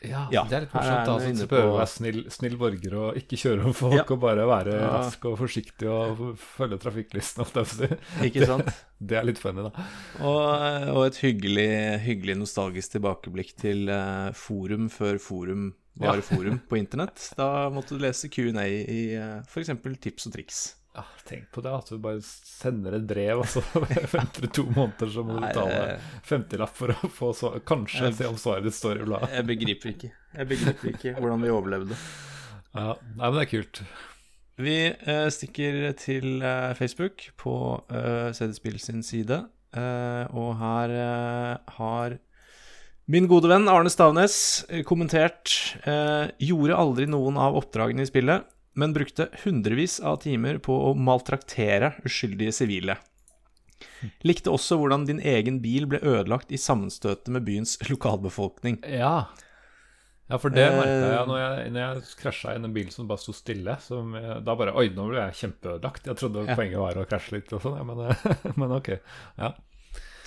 [0.00, 1.36] Ja, Ja, det er litt morsomt.
[1.42, 4.04] så prøve å være snill, snill borger og ikke kjøre om folk, Ja.
[4.08, 4.86] og bare være Ja.
[4.94, 7.44] rask og forsiktig og følge trafikklisten.
[8.24, 8.70] Ikke sant?
[9.00, 9.84] Det er litt funny, da.
[10.24, 16.22] Og, og et hyggelig, hyggelig nostalgisk tilbakeblikk til eh, forum før forum var Ja.
[16.22, 17.32] forum på internett.
[17.36, 19.70] Da måtte du lese Q&A i uh, f.eks.
[20.00, 20.60] tips og triks.
[20.94, 23.60] Ja, tenk på det, at du bare sender et brev, og så
[24.16, 27.60] venter du to måneder, så må du betale det- 50-lapp for å få svar.
[27.64, 29.30] Kanskje Jeg- se om svaret ditt står i bladet.
[29.38, 30.10] Jeg begriper ikke.
[30.34, 32.00] Jeg begriper ikke hvordan vi overlevde.
[32.74, 33.82] Ja, nei, men det er kult.
[34.60, 37.54] Vi eh, stikker til eh, Facebook på
[37.90, 39.38] uh, CD-spill sin side,
[39.72, 42.18] eh, og her eh, har
[43.06, 48.44] min gode venn Arne Stavnes eh, kommentert eh, Gjorde aldri noen av oppdragene i spillet,
[48.78, 52.96] men brukte hundrevis av timer på å maltraktere uskyldige sivile.
[54.24, 58.78] Likte også hvordan din egen bil ble ødelagt i sammenstøtet med byens lokalbefolkning.
[58.86, 59.26] Ja.
[60.30, 63.08] Ja, for det merka Eh, jeg når jeg, når jeg krasja i en bil som
[63.10, 63.74] bare sto stille.
[63.82, 66.06] Jeg- da bare Oi, nå ble jeg kjempeødelagt.
[66.06, 66.54] Jeg trodde Ja.
[66.54, 68.14] poenget var å krasje litt og sånn, ja, men,
[68.60, 68.92] men ok.
[69.36, 69.50] Ja.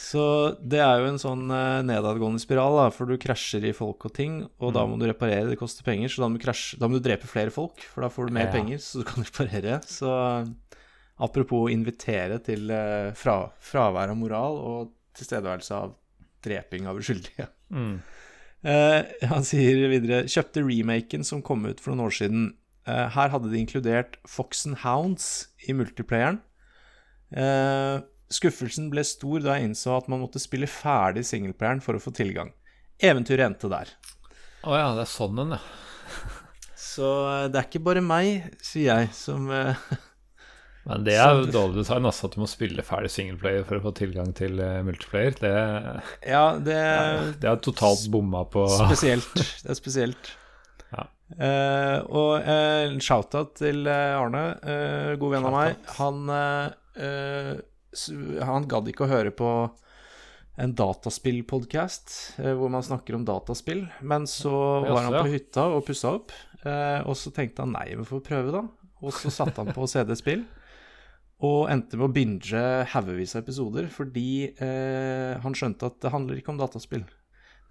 [0.03, 0.23] Så
[0.59, 4.13] det er jo en sånn eh, nedadgående spiral, da, for du krasjer i folk og
[4.17, 6.89] ting, og da må du reparere, det koster penger, så da må, du krasje, da
[6.91, 8.51] må du drepe flere folk, for da får du mer Ja.
[8.57, 9.79] penger, så du kan reparere.
[9.87, 10.11] Så
[11.23, 15.95] apropos invitere til eh, fra, fravær av moral og tilstedeværelse av
[16.43, 17.47] dreping av uskyldige.
[17.71, 18.01] Mm.
[18.63, 22.43] Uh, han sier videre Kjøpte remaken som kom ut for noen år siden.
[22.87, 26.41] Uh, her hadde de inkludert Fox and Hounds i multiplayeren.
[27.33, 28.01] Eh,
[28.33, 32.13] skuffelsen ble stor da jeg innså at man måtte spille ferdig singleplayeren for å få
[32.15, 32.51] tilgang.
[33.03, 33.91] Eventyret endte der.
[34.63, 35.61] Å ja, det er sånn en, ja.
[36.93, 39.79] Så eh, det er ikke bare meg, sier jeg, som uh,
[40.89, 43.85] Men det er jo dårlig design, altså, at du må spille ferdig singleplayer for å
[43.85, 45.37] få tilgang til eh, multiplayer.
[45.39, 45.51] Det,
[46.35, 46.79] Ja, det
[47.39, 49.31] det er totalt bomma på Spesielt.
[49.63, 50.33] Det er spesielt.
[50.91, 51.07] Ja.
[51.33, 54.43] Eh, og uh, en shout-out til Arne,
[55.19, 55.93] god venn av meg.
[56.01, 56.35] Han,
[58.43, 59.49] han gadd ikke å høre på
[60.61, 63.87] en dataspillpodkast eh, hvor man snakker om dataspill.
[64.01, 64.53] Men så
[64.85, 68.21] var han på hytta og pussa opp, eh, og så tenkte han nei, vi får
[68.25, 68.65] prøve, da.
[69.03, 70.45] Og så satte han på CD-spill.
[71.43, 72.61] Og endte med å binge
[72.93, 77.03] haugevis av episoder fordi eh, han skjønte at det handler ikke om dataspill.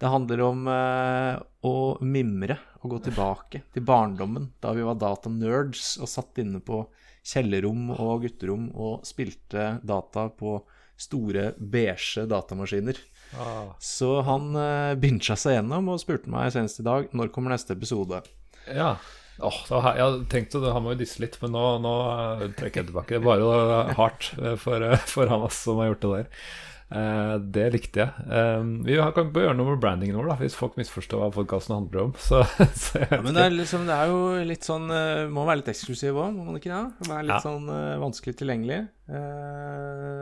[0.03, 5.93] Det handler om eh, å mimre og gå tilbake til barndommen, da vi var datanerds
[6.03, 6.81] og satt inne på
[7.23, 10.57] kjellerrom og gutterom og spilte data på
[10.99, 12.99] store, beige datamaskiner.
[13.39, 13.71] ah.
[13.79, 17.79] Så han eh, bincha seg gjennom og spurte meg senest i dag når kommer neste
[17.79, 18.25] episode.
[18.67, 18.97] Ja.
[19.43, 22.91] Åh, da, jeg tenkte Han må jo disse litt, men nå, nå eh, trekker jeg
[22.91, 23.15] tilbake.
[23.15, 26.45] Det er bare hardt eh, for, eh, for han som har gjort det der.
[26.93, 28.25] Eh, det likte jeg.
[28.29, 32.03] Eh, vi kan gjøre noe med brandingen vår, da, hvis folk misforstår hva podkasten handler
[32.03, 32.13] om.
[32.29, 32.43] Så,
[32.77, 35.71] så Ja, men det er, liksom, det er jo litt sånn eh, Må være litt
[35.73, 37.09] eksklusiv òg, må man ikke det?
[37.09, 37.41] Være litt Ja.
[37.47, 38.81] sånn eh, vanskelig tilgjengelig.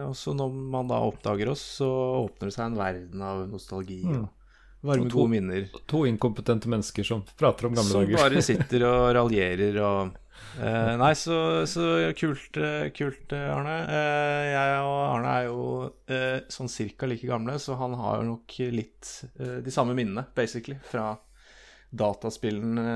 [0.09, 1.89] Og så når man da oppdager oss, så
[2.25, 4.29] åpner det seg en verden av nostalgi Mm.
[4.83, 5.66] varme, to- gode minner.
[5.93, 8.16] To inkompetente mennesker som prater om gamle Som dager.
[8.16, 10.16] bare sitter og raljerer og
[10.61, 11.36] eh, Nei, så,
[11.68, 11.86] så
[12.18, 13.76] kult, eh, kult, eh, Arne.
[13.88, 18.28] Uh, jeg og Arne er jo uh, sånn cirka like gamle, så han har jo
[18.32, 21.12] nok litt de samme minnene, basically, fra
[21.91, 22.86] dataspillene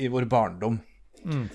[0.00, 0.78] i vår barndom.
[1.22, 1.46] Mm.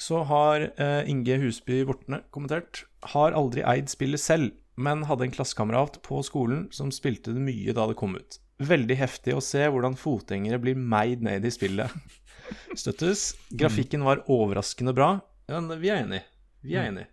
[0.00, 0.62] Så har
[1.08, 6.68] Inge Husby Bortne kommentert Har aldri eid spillet selv, men hadde en klassekamerat på skolen
[6.72, 8.38] som spilte det mye da det kom ut.
[8.60, 11.92] Veldig heftig å se hvordan fotgjengere blir meid ned i spillet.
[12.78, 13.30] Støttes.
[13.60, 15.12] Grafikken var overraskende bra.
[15.50, 16.22] Ja, vi er enig.
[16.64, 17.06] Vi er enig.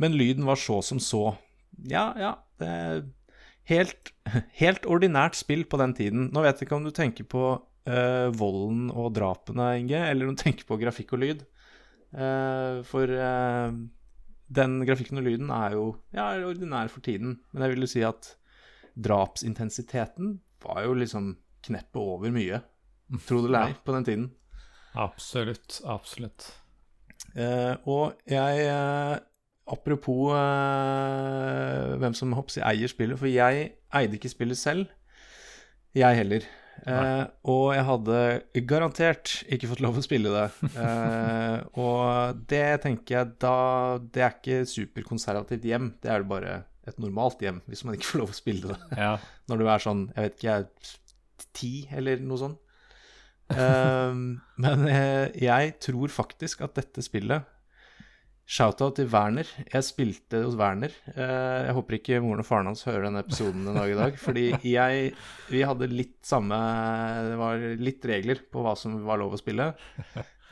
[0.00, 1.34] Men lyden var så som så.
[1.88, 2.36] Ja, ja.
[2.60, 2.72] Det
[3.70, 4.12] helt,
[4.62, 6.28] helt ordinært spill på den tiden.
[6.34, 10.36] Nå vet jeg ikke om du tenker på uh, volden og drapene, Inge, eller om
[10.36, 11.44] du tenker på grafikk og lyd.
[12.12, 13.72] Uh, for uh,
[14.52, 17.38] den grafikken og lyden er jo ja, er ordinær for tiden.
[17.52, 18.34] Men jeg vil jo si at
[18.92, 21.34] drapsintensiteten var jo liksom
[21.64, 22.60] kneppet over mye.
[23.26, 24.30] Tro det eller ei, på den tiden.
[24.98, 25.80] Absolutt.
[25.88, 26.48] Absolutt.
[27.34, 29.18] Eh, og jeg eh,
[29.72, 34.90] Apropos eh, hvem som hopps, eier spillet, for jeg eide ikke spillet selv.
[35.96, 36.48] Jeg heller.
[36.82, 38.18] Eh, og jeg hadde
[38.66, 40.72] garantert ikke fått lov å spille det.
[40.82, 43.54] Eh, og det tenker jeg da
[44.02, 45.92] Det er ikke superkonservativt hjem.
[46.02, 46.56] Det er jo bare
[46.88, 48.98] et normalt hjem, hvis man ikke får lov å spille det.
[48.98, 49.14] Ja.
[49.48, 52.58] Når du er sånn, jeg vet ikke, jeg er ti eller noe sånt.
[53.52, 54.20] Eh,
[54.64, 57.48] men eh, jeg tror faktisk at dette spillet
[58.52, 59.48] Shoutout til Werner.
[59.70, 60.92] Jeg spilte hos Werner.
[61.14, 64.18] Eh, jeg håper ikke moren og faren hans hører denne episoden en dag i dag.
[64.20, 65.14] Fordi jeg
[65.48, 66.58] Vi hadde litt samme
[67.30, 69.72] Det var litt regler på hva som var lov å spille.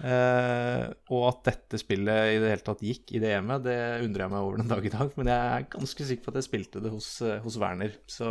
[0.01, 3.77] Eh, og at dette spillet i det hele tatt gikk i det hjemmet, det
[4.07, 5.11] undrer jeg meg over den dag i dag.
[5.19, 7.09] Men jeg er ganske sikker på at jeg spilte det hos,
[7.45, 7.99] hos Werner.
[8.09, 8.31] Så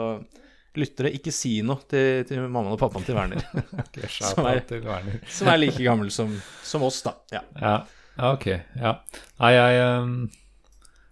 [0.78, 3.42] lyttere, ikke si noe til, til mammaen og pappaen til Werner.
[4.20, 5.22] Som er- til Werner.
[5.28, 7.16] som er like gammel som, som oss, da.
[7.34, 7.42] Ja.
[7.62, 7.74] Ja,
[8.20, 8.46] ja ok.
[8.78, 8.94] Ja.
[9.42, 10.14] Nei, jeg um,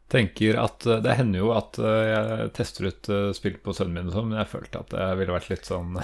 [0.08, 3.97] tenker at eh, Det hender jo at eh, jeg tester ut eh, spill på sønnen
[3.97, 5.97] min, og sånn, men jeg følte at det ville vært litt sånn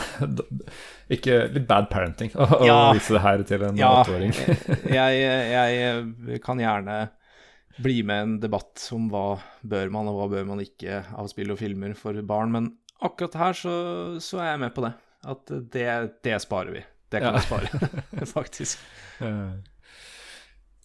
[1.15, 4.33] Ikke litt bad parenting å å vise det her til en Ja, åtteåring.
[4.91, 5.21] jeg,
[5.53, 6.97] jeg kan gjerne
[7.83, 11.25] bli med i en debatt om hva bør man og hva bør man ikke av
[11.31, 12.67] spill og filmer for barn, men
[13.01, 13.75] akkurat her så,
[14.23, 14.93] så er jeg med på det.
[15.33, 15.87] At det,
[16.25, 16.83] det sparer vi.
[17.13, 17.69] Det kan jeg spare,
[18.37, 18.81] faktisk.
[19.23, 19.53] Eh,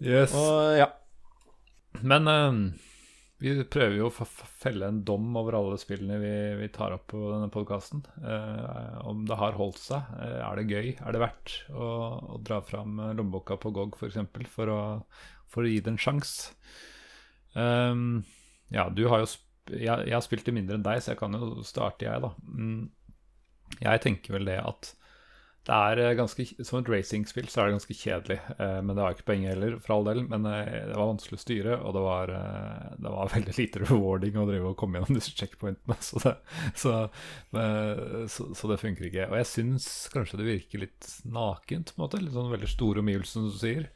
[0.05, 0.35] yes.
[0.37, 0.93] Og ja.
[2.05, 2.59] Men uh,
[3.39, 4.27] vi prøver jo å
[4.59, 8.03] felle en dom over alle spillene vi, vi tar opp på denne podkasten.
[9.07, 10.09] om det har holdt seg.
[10.19, 10.89] Eh, er det gøy?
[10.99, 11.89] Er det verdt å,
[12.35, 14.01] å dra fram eh, lommeboka på GOG f.eks.
[14.01, 14.81] For, eksempel, for, å,
[15.47, 16.51] for å gi det en sjanse?
[17.55, 18.25] Um,
[18.75, 19.31] ja, du har jo
[19.73, 22.33] jeg, jeg har spilt det mindre enn deg, så jeg kan jo starte, jeg, da.
[22.49, 22.89] Mm,
[23.79, 24.95] jeg tenker vel det at
[25.69, 28.39] det er eh, ganske, Som et racingspill så er det ganske kjedelig.
[28.57, 30.23] Eh, men det har ikke poenget heller, for all del.
[30.31, 32.33] Men eh, det var vanskelig å styre, og det var,
[32.97, 35.99] det var veldig lite rewarding å drive og komme gjennom disse checkpointene.
[36.09, 36.35] Så det,
[36.79, 36.95] så,
[38.33, 39.29] så, så det funker ikke.
[39.29, 42.23] Og jeg syns kanskje det virker litt nakent, på en måte.
[42.23, 43.91] Litt sånn veldig store omgivelser, som du sier.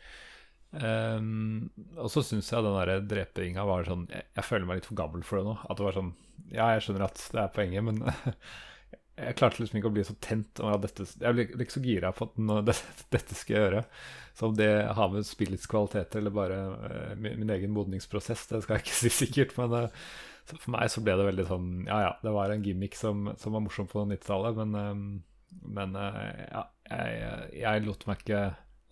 [0.73, 1.69] Um,
[2.01, 4.97] og så syns jeg den der drepinga var sånn jeg, jeg føler meg litt for
[4.97, 5.57] gammel for det nå.
[5.69, 6.13] At det var sånn
[6.49, 8.01] Ja, jeg skjønner at det er poenget, men
[9.23, 10.63] jeg klarte liksom ikke å bli så tent.
[10.83, 13.87] dette, jeg ble ikke så gira på at nå, dette, dette skal jeg gjøre.
[14.33, 18.63] Så om det har med spillets kvaliteter eller bare uh, min, min egen modningsprosess, det
[18.65, 19.57] skal jeg ikke si sikkert.
[19.61, 20.07] Men uh,
[20.49, 23.55] for meg så ble det veldig sånn Ja ja, det var en gimmick som, som
[23.55, 28.43] var morsom på 90-tallet, men, eh, men uh, ja, jeg, jeg lot meg ikke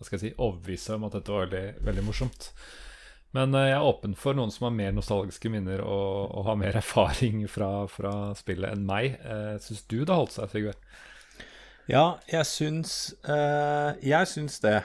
[0.01, 2.47] hva skal jeg si, overbevise om at dette var veldig, veldig morsomt.
[3.37, 6.57] Men eh, jeg er åpen for noen som har mer nostalgiske minner og, og har
[6.59, 9.19] mer erfaring fra, fra spillet enn meg.
[9.21, 10.75] Uh, Syns du det holdt seg, Sigve?
[11.89, 12.91] Ja, jeg syns
[13.27, 14.79] eh, Jeg syns det.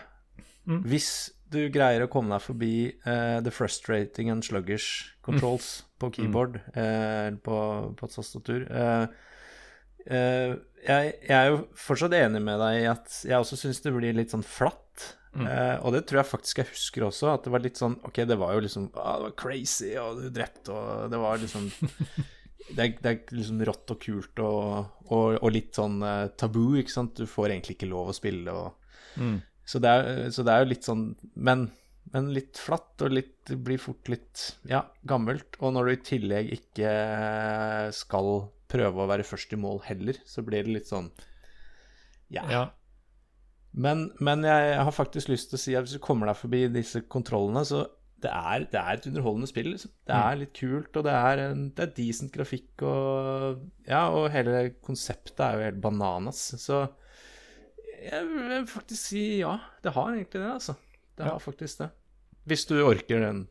[0.67, 0.81] Mm.
[0.89, 1.11] Hvis
[1.53, 7.31] du greier å komme deg forbi eh, the frustrating and sluggish controls på keyboard, eh,
[7.39, 7.59] på,
[7.95, 9.05] på et tastatur eh,
[10.11, 10.57] eh,
[10.87, 14.17] jeg, jeg er jo fortsatt enig med deg i at jeg også syns det blir
[14.17, 14.86] litt sånn flatt.
[15.37, 18.22] Eh, og det tror jeg faktisk jeg husker også, at det var litt sånn Ok,
[18.24, 21.66] det var jo liksom ah, Det var crazy, og du drepte, og det var liksom
[22.76, 26.78] det er, det er liksom rått og kult og, og, og litt sånn uh, tabu,
[26.80, 27.18] ikke sant.
[27.20, 28.82] Du får egentlig ikke lov å spille og
[29.16, 29.39] Mm.
[29.64, 31.05] så, det er, så det er jo litt sånn
[31.41, 31.62] Men,
[32.12, 35.57] men litt flatt, og litt, det blir fort litt ja, gammelt.
[35.64, 36.91] Og når du i tillegg ikke
[37.97, 38.28] skal
[38.68, 41.09] prøve å være først i mål heller, så blir det litt sånn
[42.28, 42.45] Ja.
[42.51, 42.62] Ja.
[43.77, 46.62] Men, men jeg har faktisk lyst til å si at hvis du kommer deg forbi
[46.72, 47.83] disse kontrollene, så
[48.24, 49.68] det er, det er et underholdende spill.
[49.74, 49.91] Liksom.
[50.09, 54.31] Det er litt kult, og det er, en, det er decent grafikk, og Ja, og
[54.33, 56.41] hele konseptet er jo helt bananas.
[56.62, 56.87] Så
[58.07, 59.59] jeg vil faktisk si ja.
[59.85, 60.77] Det har egentlig det, altså.
[61.16, 61.33] Det Ja.
[61.37, 61.91] har faktisk det.
[62.49, 63.47] Hvis du orker den.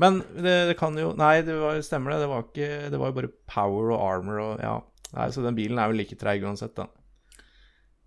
[0.00, 2.20] Men det, det kan jo Nei, det var, stemmer det.
[2.24, 4.80] Det var ikke Det var jo bare power og armor og Ja.
[5.14, 6.86] Nei, så den bilen er jo like treig uansett, da.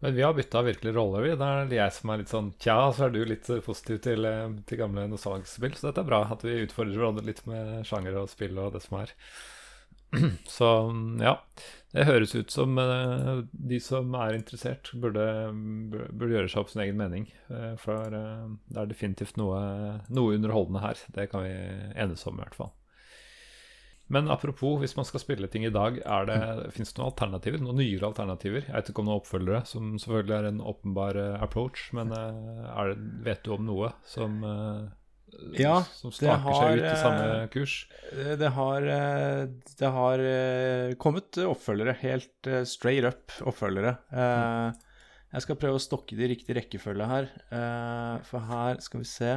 [0.04, 1.30] Men vi har bytta virkelig rolle, vi.
[1.40, 4.50] Det er jeg som er litt sånn tja, så er du litt positiv til, eh,
[4.68, 5.78] til gamle nostalgispill.
[5.80, 8.82] Så dette er bra, at vi utfordrer hverandre litt med sjanger og spill og det
[8.84, 9.14] som er.
[10.58, 10.74] Så
[11.24, 11.38] ja.
[11.96, 15.24] Det høres ut som uh, de som er interessert, burde,
[15.94, 17.30] burde, gjøre seg opp sin egen mening.
[17.80, 19.62] For det er definitivt noe,
[20.10, 21.00] noe underholdende her.
[21.16, 21.54] Det kan vi
[21.94, 22.74] enes om, i hvert fall.
[24.14, 26.40] Men apropos, hvis man skal spille ting i dag, er det,
[26.76, 27.62] fins det noen alternativer?
[27.64, 28.68] Noen nyere alternativer?
[28.68, 32.84] Jeg vet ikke om noen oppfølgere, som selvfølgelig er en åpenbar uh, approach, men uh,
[32.92, 34.86] det, vet du om noe som, uh,
[35.58, 37.76] ja, som staker har, seg ut i samme kurs?
[38.44, 38.88] Det har,
[39.82, 40.26] det har
[41.02, 43.96] kommet oppfølgere, helt straight up oppfølgere.
[45.34, 47.32] Jeg skal prøve å stokke det i riktig rekkefølge her,
[48.30, 49.34] for her skal vi se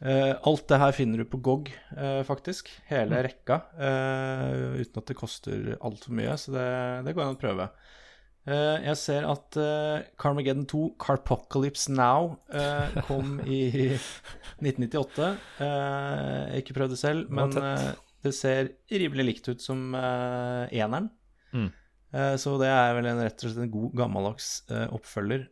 [0.00, 2.70] Uh, alt det her finner du på GOG, uh, faktisk.
[2.88, 3.22] Hele mm.
[3.26, 3.60] rekka.
[3.76, 6.68] Uh, uten at det koster altfor mye, så det,
[7.04, 7.66] det, går an å prøve.
[8.50, 9.56] jeg ser at
[10.18, 12.38] Carmageddon 2, Carpocalypse Now,
[13.04, 13.60] kom i
[14.64, 15.28] 1998.
[16.56, 17.52] ikke prøvd det selv, men
[18.24, 21.10] det ser rimelig likt ut som eneren.
[21.52, 21.68] Mm.
[22.40, 24.50] så det er vel en, rett og slett en god, gammeldags
[24.88, 25.46] oppfølger.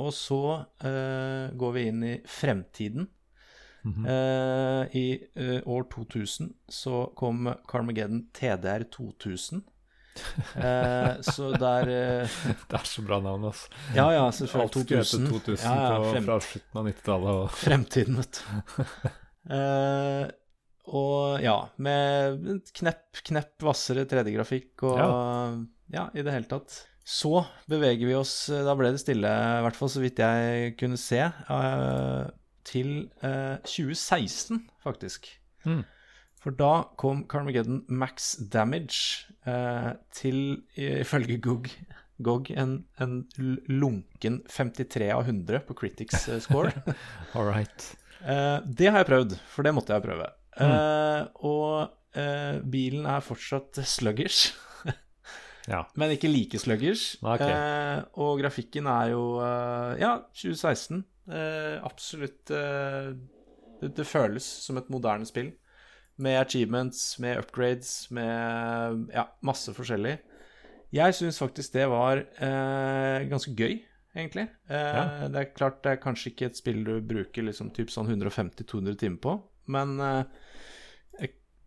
[0.00, 0.42] og så
[0.80, 3.10] går vi inn i fremtiden.
[3.84, 4.06] Mm -hmm.
[4.06, 9.62] uh, I uh, år 2000 så kom Carmageddon TDR 2000.
[10.56, 11.84] Uh, eh, så der
[12.68, 13.68] Det er så bra navn, altså.
[13.94, 14.70] Ja, ja, selvfølgelig.
[14.70, 15.28] 2000.
[15.28, 16.24] 2000 ja, ja, frem...
[16.24, 17.30] fra slutten av 90-tallet.
[17.30, 17.50] Og...
[17.50, 18.44] Fremtiden, vet du.
[21.00, 25.08] og ja, med knepp, knepp hvassere 3D-grafikk og ja.
[25.94, 26.86] ja, i det hele tatt.
[27.06, 30.98] Så beveger vi oss Da ble det stille, i hvert fall så vidt jeg kunne
[31.00, 31.22] se.
[31.48, 32.28] Uh,
[32.70, 35.26] til eh, 2016, faktisk.
[35.66, 35.82] Mm.
[36.40, 41.68] For da kom Carmageddon Max Damage eh, til, ifølge GOG,
[42.24, 43.16] GOG en, en,
[43.68, 46.72] lunken 53 av 100 på Critics eh, score.
[47.34, 47.90] All right.
[48.24, 50.30] Eh, det har jeg prøvd, for det måtte jeg prøve.
[50.60, 50.72] Mm.
[50.72, 54.54] Eh, og eh, bilen er fortsatt sluggish.
[55.72, 55.84] ja.
[56.00, 57.14] Men ikke like sluggers.
[57.20, 58.04] Okay.
[58.16, 59.24] og grafikken er jo
[60.00, 61.04] Ja, 2016.
[61.30, 63.12] Eh, absolutt eh,
[63.80, 65.52] det, det, føles som et moderne spill.
[66.20, 70.18] Med achievements, med upgrades, med ja, masse forskjellig.
[70.92, 73.78] Jeg syns faktisk det var eh, ganske gøy,
[74.16, 74.48] egentlig.
[74.68, 75.04] Eh, ja.
[75.30, 78.98] Det er klart det er kanskje ikke et spill du bruker liksom typ sånn 150-200
[79.00, 79.36] timer på,
[79.70, 80.24] men eh,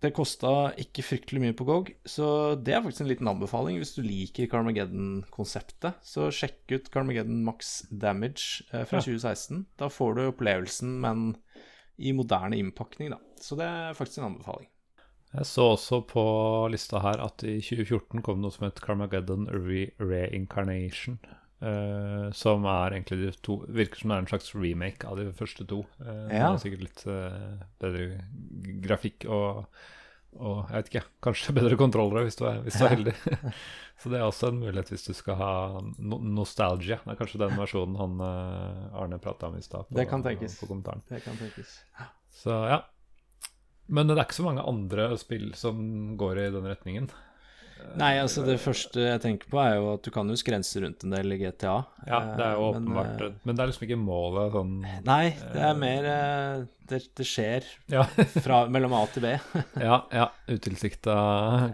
[0.03, 2.25] det kosta ikke fryktelig mye på GOG, så
[2.59, 6.01] det er faktisk en liten anbefaling hvis du liker Carmageddon-konseptet.
[6.03, 9.63] Så sjekk ut Carmageddon Max Damage eh, fra 2016.
[9.79, 11.31] Da får du opplevelsen, men
[11.97, 13.21] i moderne innpakning, da.
[13.39, 14.67] Så det er faktisk en anbefaling.
[15.33, 16.23] Jeg så også på
[16.69, 21.17] lista her at i 2014 kom det noe som het Carmageddon Re Reincarnation.
[21.63, 25.29] Uh, som er egentlig de to Virker som det er en slags remake av de
[25.37, 25.83] første to.
[26.01, 26.49] Uh, ja.
[26.49, 28.07] Det er sikkert litt uh, bedre
[28.83, 29.61] grafikk og,
[30.35, 33.15] og, jeg vet ikke, kanskje bedre kontrollere hvis du er, hvis du er heldig.
[34.03, 35.53] Så det er også en mulighet hvis du skal ha
[36.03, 36.97] no nostalgia.
[37.05, 39.87] Det er kanskje den versjonen han Arne prata om i stad.
[39.93, 40.57] Det kan tenkes.
[40.59, 41.77] Det kan tenkes.
[42.35, 42.81] Så ja.
[43.87, 45.77] Men det er ikke så mange andre spill som
[46.19, 47.07] går i den retningen.
[47.99, 51.03] Nei, altså det første jeg tenker på, er jo at du kan jo skrense rundt
[51.05, 51.75] en del i GTA.
[52.07, 54.73] Ja, det er jo men, åpenbart, men, uh, det er liksom ikke målet sånn
[55.07, 55.23] Nei,
[55.53, 58.03] det er mer uh, det, det, skjer ja.
[58.45, 59.33] fra, mellom A til B.
[59.79, 60.27] ja, ja.
[60.51, 61.15] Utilsikta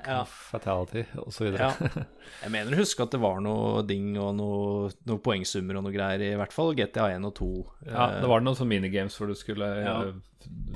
[0.05, 0.21] ja.
[0.27, 1.05] fatality
[1.39, 1.71] videre.
[1.71, 2.05] Ja.
[2.43, 5.95] Jeg mener å huske at det var noe ding og noe, noe poengsummer og noe
[5.95, 7.51] greier, i hvert fall GTA 1 og 2.
[7.89, 9.69] Ja, det var noen sånne minigames hvor du skulle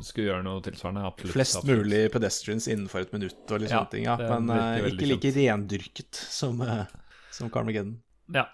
[0.04, 1.06] skulle gjøre noe tilsvarende.
[1.08, 1.84] Absolutt, Flest absolutt.
[1.84, 4.10] mulig pedestrians innenfor et minutt og litt ja, sånne ting.
[4.10, 4.18] Ja.
[4.20, 6.84] Men uh, ikke like rendyrket som, uh,
[7.34, 7.98] som Carmageddon.
[8.34, 8.50] Ja.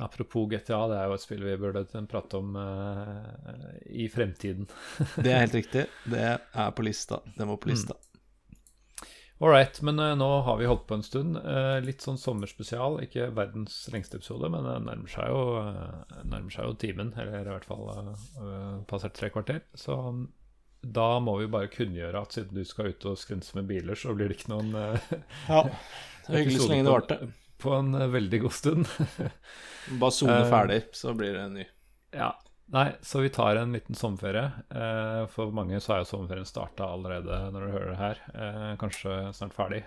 [0.00, 4.68] Apropos GTA, det er jo et spill vi burde prate om uh, i fremtiden.
[5.24, 5.88] det er helt riktig.
[6.12, 7.20] Det er på lista.
[7.36, 7.74] Det må på mm.
[7.74, 7.96] lista.
[7.96, 8.06] Mm.
[9.40, 11.38] All right, men nå har vi holdt på en stund.
[11.80, 12.98] Litt sånn sommerspesial.
[13.06, 15.38] Ikke verdens lengste episode, men det nærmer seg jo,
[16.28, 17.14] nærmer seg jo timen.
[17.16, 17.88] Eller i hvert fall
[18.90, 19.62] passert tre kvarter.
[19.72, 19.96] Så
[20.82, 24.14] da må vi bare kunngjøre at siden du skal ut og skrense med biler, så
[24.16, 25.10] blir det ikke noen uh,
[25.48, 25.64] Ja,
[26.26, 27.18] det er hyggelig så lenge det varte.
[27.60, 28.86] På en uh, veldig god stund.
[30.00, 31.66] bare sone uh, ferdig, så blir det en ny.
[32.16, 32.32] Ja.
[32.70, 34.44] Nei, så vi tar en liten sommerferie.
[35.34, 38.20] For mange så er jo sommerferien starta allerede når du hører det her.
[38.78, 39.80] kanskje snart ferdig.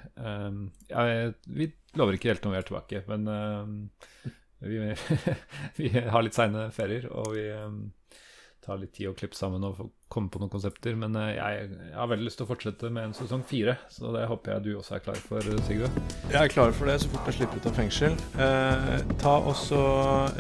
[0.89, 3.88] Jeg, vi lover ikke helt når vi er tilbake, men
[4.68, 4.82] vi,
[5.80, 7.48] vi, har litt seine ferier, og vi
[8.68, 9.80] tar litt tid å klippe sammen og
[10.14, 10.95] komme på noen konsepter.
[10.99, 14.14] Men eh, jeg, jeg har veldig lyst til å fortsette med en sesong fire, så
[14.16, 15.89] det håper jeg du også er klar for, Sigve.
[16.30, 18.18] Jeg er klar for det så fort jeg slipper ut av fengsel.
[18.47, 19.82] Eh, ta også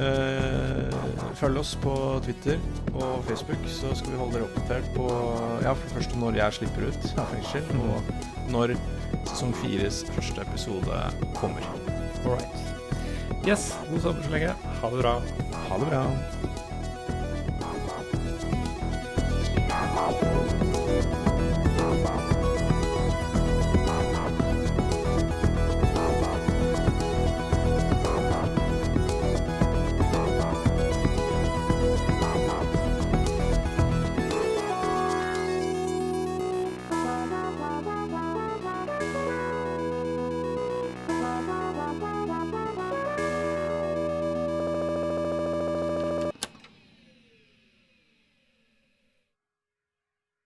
[0.07, 0.97] eh,
[1.39, 1.93] Følg oss på
[2.25, 2.59] Twitter
[2.93, 5.07] og Facebook, så skal vi holde dere oppdatert på
[5.65, 8.75] Ja, for først når jeg slipper ut av fengsel, og når
[9.31, 11.01] sesong fires første episode
[11.39, 11.65] kommer.
[12.23, 12.73] All right.
[13.47, 14.53] Yes, god sommer så lenge.
[14.81, 15.17] Ha det bra.
[15.69, 16.05] Ha det bra.
[20.11, 20.62] Thank you.